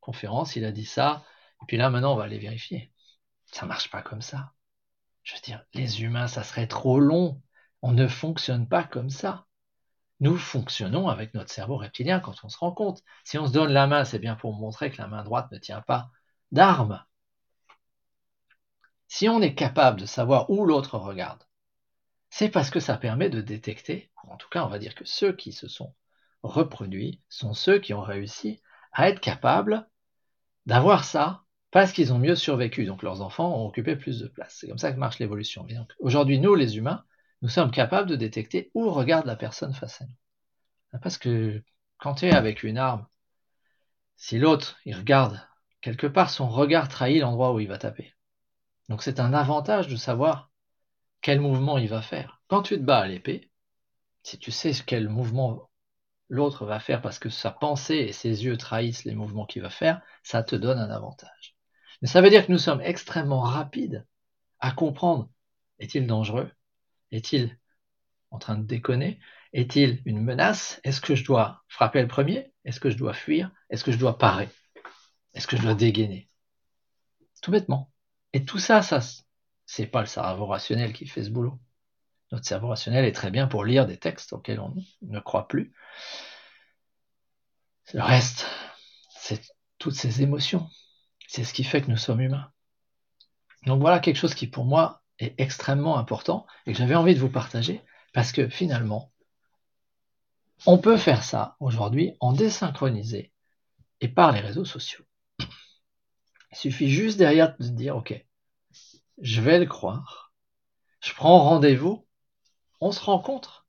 conférence, 0.00 0.56
il 0.56 0.64
a 0.64 0.72
dit 0.72 0.86
ça, 0.86 1.24
et 1.62 1.66
puis 1.66 1.76
là 1.76 1.90
maintenant 1.90 2.14
on 2.14 2.16
va 2.16 2.24
aller 2.24 2.38
vérifier. 2.38 2.92
Ça 3.46 3.66
marche 3.66 3.90
pas 3.90 4.02
comme 4.02 4.22
ça. 4.22 4.52
Je 5.22 5.34
veux 5.34 5.40
dire, 5.42 5.64
les 5.74 6.02
humains, 6.02 6.26
ça 6.26 6.42
serait 6.42 6.66
trop 6.66 6.98
long. 7.00 7.42
On 7.82 7.92
ne 7.92 8.06
fonctionne 8.08 8.68
pas 8.68 8.84
comme 8.84 9.10
ça. 9.10 9.46
Nous 10.20 10.36
fonctionnons 10.36 11.08
avec 11.08 11.34
notre 11.34 11.50
cerveau 11.50 11.76
reptilien 11.76 12.20
quand 12.20 12.44
on 12.44 12.48
se 12.48 12.58
rend 12.58 12.72
compte. 12.72 13.02
Si 13.24 13.38
on 13.38 13.46
se 13.46 13.52
donne 13.52 13.72
la 13.72 13.86
main, 13.86 14.04
c'est 14.04 14.18
bien 14.18 14.36
pour 14.36 14.54
montrer 14.54 14.90
que 14.90 15.00
la 15.00 15.08
main 15.08 15.24
droite 15.24 15.50
ne 15.50 15.58
tient 15.58 15.80
pas 15.82 16.10
d'arme. 16.52 17.04
Si 19.08 19.28
on 19.28 19.40
est 19.42 19.54
capable 19.54 20.00
de 20.00 20.06
savoir 20.06 20.50
où 20.50 20.64
l'autre 20.64 20.98
regarde, 20.98 21.42
c'est 22.30 22.48
parce 22.48 22.70
que 22.70 22.80
ça 22.80 22.96
permet 22.96 23.28
de 23.28 23.40
détecter, 23.40 24.10
en 24.28 24.36
tout 24.36 24.48
cas 24.48 24.64
on 24.64 24.68
va 24.68 24.78
dire 24.78 24.94
que 24.94 25.04
ceux 25.04 25.32
qui 25.32 25.52
se 25.52 25.68
sont 25.68 25.94
reproduits 26.42 27.20
sont 27.28 27.54
ceux 27.54 27.78
qui 27.78 27.92
ont 27.92 28.02
réussi 28.02 28.62
à 28.92 29.08
être 29.08 29.20
capables 29.20 29.86
d'avoir 30.66 31.04
ça 31.04 31.44
parce 31.70 31.92
qu'ils 31.92 32.12
ont 32.12 32.18
mieux 32.18 32.34
survécu, 32.34 32.84
donc 32.84 33.02
leurs 33.02 33.22
enfants 33.22 33.54
ont 33.54 33.66
occupé 33.66 33.94
plus 33.94 34.20
de 34.20 34.26
place. 34.28 34.56
C'est 34.58 34.68
comme 34.68 34.78
ça 34.78 34.92
que 34.92 34.98
marche 34.98 35.18
l'évolution. 35.20 35.66
Aujourd'hui, 36.00 36.40
nous 36.40 36.54
les 36.54 36.76
humains, 36.76 37.04
nous 37.42 37.48
sommes 37.48 37.70
capables 37.70 38.08
de 38.08 38.16
détecter 38.16 38.70
où 38.74 38.90
regarde 38.90 39.26
la 39.26 39.36
personne 39.36 39.72
face 39.72 40.00
à 40.02 40.06
nous. 40.06 40.98
Parce 41.00 41.18
que 41.18 41.62
quand 41.98 42.14
tu 42.14 42.26
es 42.26 42.34
avec 42.34 42.64
une 42.64 42.78
arme, 42.78 43.06
si 44.16 44.38
l'autre, 44.38 44.78
il 44.84 44.96
regarde 44.96 45.40
quelque 45.80 46.06
part, 46.06 46.30
son 46.30 46.48
regard 46.48 46.88
trahit 46.88 47.20
l'endroit 47.20 47.54
où 47.54 47.60
il 47.60 47.68
va 47.68 47.78
taper. 47.78 48.14
Donc 48.88 49.02
c'est 49.02 49.20
un 49.20 49.32
avantage 49.32 49.88
de 49.88 49.96
savoir 49.96 50.49
quel 51.20 51.40
mouvement 51.40 51.78
il 51.78 51.88
va 51.88 52.02
faire. 52.02 52.40
Quand 52.48 52.62
tu 52.62 52.76
te 52.76 52.82
bats 52.82 53.00
à 53.00 53.06
l'épée, 53.06 53.50
si 54.22 54.38
tu 54.38 54.50
sais 54.50 54.72
quel 54.86 55.08
mouvement 55.08 55.70
l'autre 56.28 56.64
va 56.64 56.80
faire 56.80 57.02
parce 57.02 57.18
que 57.18 57.28
sa 57.28 57.50
pensée 57.50 57.96
et 57.96 58.12
ses 58.12 58.44
yeux 58.44 58.56
trahissent 58.56 59.04
les 59.04 59.14
mouvements 59.14 59.46
qu'il 59.46 59.62
va 59.62 59.70
faire, 59.70 60.00
ça 60.22 60.42
te 60.42 60.56
donne 60.56 60.78
un 60.78 60.90
avantage. 60.90 61.56
Mais 62.02 62.08
ça 62.08 62.20
veut 62.20 62.30
dire 62.30 62.46
que 62.46 62.52
nous 62.52 62.58
sommes 62.58 62.80
extrêmement 62.80 63.40
rapides 63.40 64.06
à 64.60 64.72
comprendre 64.72 65.28
est-il 65.80 66.06
dangereux? 66.06 66.50
Est-il 67.10 67.58
en 68.30 68.38
train 68.38 68.56
de 68.56 68.64
déconner? 68.64 69.18
Est-il 69.52 70.02
une 70.04 70.22
menace? 70.22 70.80
Est-ce 70.84 71.00
que 71.00 71.14
je 71.14 71.24
dois 71.24 71.64
frapper 71.68 72.02
le 72.02 72.08
premier? 72.08 72.52
Est-ce 72.64 72.78
que 72.78 72.90
je 72.90 72.98
dois 72.98 73.14
fuir? 73.14 73.50
Est-ce 73.70 73.82
que 73.82 73.90
je 73.90 73.98
dois 73.98 74.18
parer? 74.18 74.48
Est-ce 75.34 75.46
que 75.46 75.56
je 75.56 75.62
dois 75.62 75.74
dégainer? 75.74 76.28
Tout 77.42 77.50
bêtement. 77.50 77.90
Et 78.34 78.44
tout 78.44 78.58
ça, 78.58 78.82
ça, 78.82 79.00
c'est 79.72 79.86
pas 79.86 80.00
le 80.00 80.06
cerveau 80.06 80.46
rationnel 80.46 80.92
qui 80.92 81.06
fait 81.06 81.22
ce 81.22 81.30
boulot. 81.30 81.56
Notre 82.32 82.44
cerveau 82.44 82.66
rationnel 82.66 83.04
est 83.04 83.12
très 83.12 83.30
bien 83.30 83.46
pour 83.46 83.64
lire 83.64 83.86
des 83.86 83.98
textes 83.98 84.32
auxquels 84.32 84.58
on 84.58 84.74
ne 85.02 85.20
croit 85.20 85.46
plus. 85.46 85.72
Le 87.94 88.02
reste, 88.02 88.48
c'est 89.10 89.40
toutes 89.78 89.94
ces 89.94 90.22
émotions. 90.22 90.68
C'est 91.28 91.44
ce 91.44 91.54
qui 91.54 91.62
fait 91.62 91.82
que 91.82 91.88
nous 91.88 91.96
sommes 91.96 92.20
humains. 92.20 92.50
Donc 93.64 93.80
voilà 93.80 94.00
quelque 94.00 94.16
chose 94.16 94.34
qui 94.34 94.48
pour 94.48 94.64
moi 94.64 95.04
est 95.20 95.38
extrêmement 95.38 95.98
important 95.98 96.48
et 96.66 96.72
que 96.72 96.78
j'avais 96.78 96.96
envie 96.96 97.14
de 97.14 97.20
vous 97.20 97.30
partager 97.30 97.80
parce 98.12 98.32
que 98.32 98.48
finalement, 98.48 99.12
on 100.66 100.78
peut 100.78 100.96
faire 100.96 101.22
ça 101.22 101.56
aujourd'hui 101.60 102.16
en 102.18 102.32
désynchronisé 102.32 103.32
et 104.00 104.08
par 104.08 104.32
les 104.32 104.40
réseaux 104.40 104.64
sociaux. 104.64 105.04
Il 105.38 106.56
suffit 106.56 106.90
juste 106.90 107.18
derrière 107.18 107.56
de 107.56 107.68
dire, 107.68 107.96
OK, 107.96 108.26
je 109.20 109.40
vais 109.40 109.58
le 109.58 109.66
croire, 109.66 110.32
je 111.00 111.14
prends 111.14 111.38
rendez-vous, 111.40 112.06
on 112.80 112.92
se 112.92 113.00
rencontre, 113.00 113.66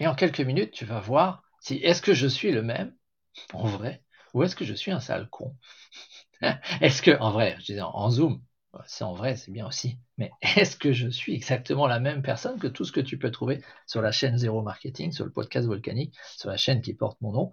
et 0.00 0.06
en 0.06 0.14
quelques 0.14 0.40
minutes, 0.40 0.72
tu 0.72 0.84
vas 0.84 1.00
voir 1.00 1.42
si 1.60 1.76
est-ce 1.76 2.02
que 2.02 2.14
je 2.14 2.26
suis 2.26 2.52
le 2.52 2.62
même, 2.62 2.94
en 3.52 3.66
vrai, 3.66 4.02
ou 4.32 4.42
est-ce 4.42 4.56
que 4.56 4.64
je 4.64 4.74
suis 4.74 4.90
un 4.90 5.00
sale 5.00 5.28
con. 5.30 5.56
est-ce 6.80 7.02
que, 7.02 7.16
en 7.18 7.30
vrai, 7.30 7.56
je 7.60 7.66
disais 7.66 7.80
en 7.80 8.10
Zoom, 8.10 8.42
c'est 8.86 9.04
en 9.04 9.14
vrai, 9.14 9.36
c'est 9.36 9.52
bien 9.52 9.66
aussi. 9.66 9.98
Mais 10.18 10.30
est-ce 10.42 10.76
que 10.76 10.92
je 10.92 11.08
suis 11.08 11.34
exactement 11.34 11.86
la 11.86 12.00
même 12.00 12.22
personne 12.22 12.58
que 12.58 12.66
tout 12.66 12.84
ce 12.84 12.92
que 12.92 13.00
tu 13.00 13.18
peux 13.18 13.30
trouver 13.30 13.62
sur 13.86 14.02
la 14.02 14.12
chaîne 14.12 14.36
Zéro 14.36 14.62
Marketing, 14.62 15.12
sur 15.12 15.24
le 15.24 15.30
podcast 15.30 15.66
Volcanique, 15.66 16.16
sur 16.36 16.50
la 16.50 16.56
chaîne 16.56 16.82
qui 16.82 16.94
porte 16.94 17.20
mon 17.20 17.32
nom, 17.32 17.50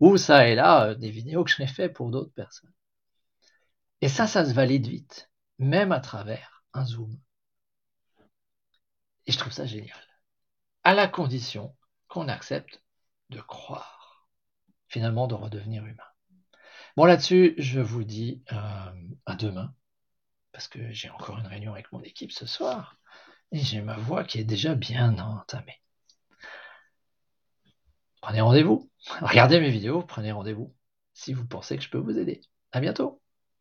ou 0.00 0.16
ça 0.16 0.48
et 0.48 0.54
là 0.54 0.88
euh, 0.88 0.94
des 0.94 1.10
vidéos 1.10 1.44
que 1.44 1.50
j'ai 1.50 1.66
fait 1.66 1.88
pour 1.88 2.10
d'autres 2.10 2.32
personnes? 2.32 2.72
Et 4.00 4.08
ça, 4.08 4.26
ça 4.26 4.44
se 4.44 4.52
valide 4.52 4.86
vite, 4.86 5.30
même 5.58 5.92
à 5.92 6.00
travers 6.00 6.51
zoom. 6.84 7.18
Et 9.26 9.32
je 9.32 9.38
trouve 9.38 9.52
ça 9.52 9.66
génial. 9.66 10.00
À 10.84 10.94
la 10.94 11.06
condition 11.06 11.76
qu'on 12.08 12.28
accepte 12.28 12.82
de 13.30 13.40
croire, 13.40 14.26
finalement 14.88 15.26
de 15.26 15.34
redevenir 15.34 15.84
humain. 15.86 16.02
Bon, 16.96 17.04
là-dessus, 17.04 17.54
je 17.56 17.80
vous 17.80 18.04
dis 18.04 18.42
euh, 18.52 18.92
à 19.26 19.34
demain, 19.36 19.74
parce 20.52 20.68
que 20.68 20.92
j'ai 20.92 21.08
encore 21.10 21.38
une 21.38 21.46
réunion 21.46 21.72
avec 21.72 21.90
mon 21.92 22.02
équipe 22.02 22.32
ce 22.32 22.46
soir, 22.46 22.98
et 23.52 23.58
j'ai 23.58 23.80
ma 23.80 23.96
voix 23.96 24.24
qui 24.24 24.38
est 24.38 24.44
déjà 24.44 24.74
bien 24.74 25.18
entamée. 25.18 25.80
Prenez 28.20 28.40
rendez-vous, 28.40 28.90
regardez 29.20 29.60
mes 29.60 29.70
vidéos, 29.70 30.02
prenez 30.02 30.32
rendez-vous 30.32 30.74
si 31.14 31.32
vous 31.32 31.46
pensez 31.46 31.76
que 31.76 31.82
je 31.82 31.90
peux 31.90 31.98
vous 31.98 32.18
aider. 32.18 32.42
À 32.72 32.80
bientôt 32.80 33.21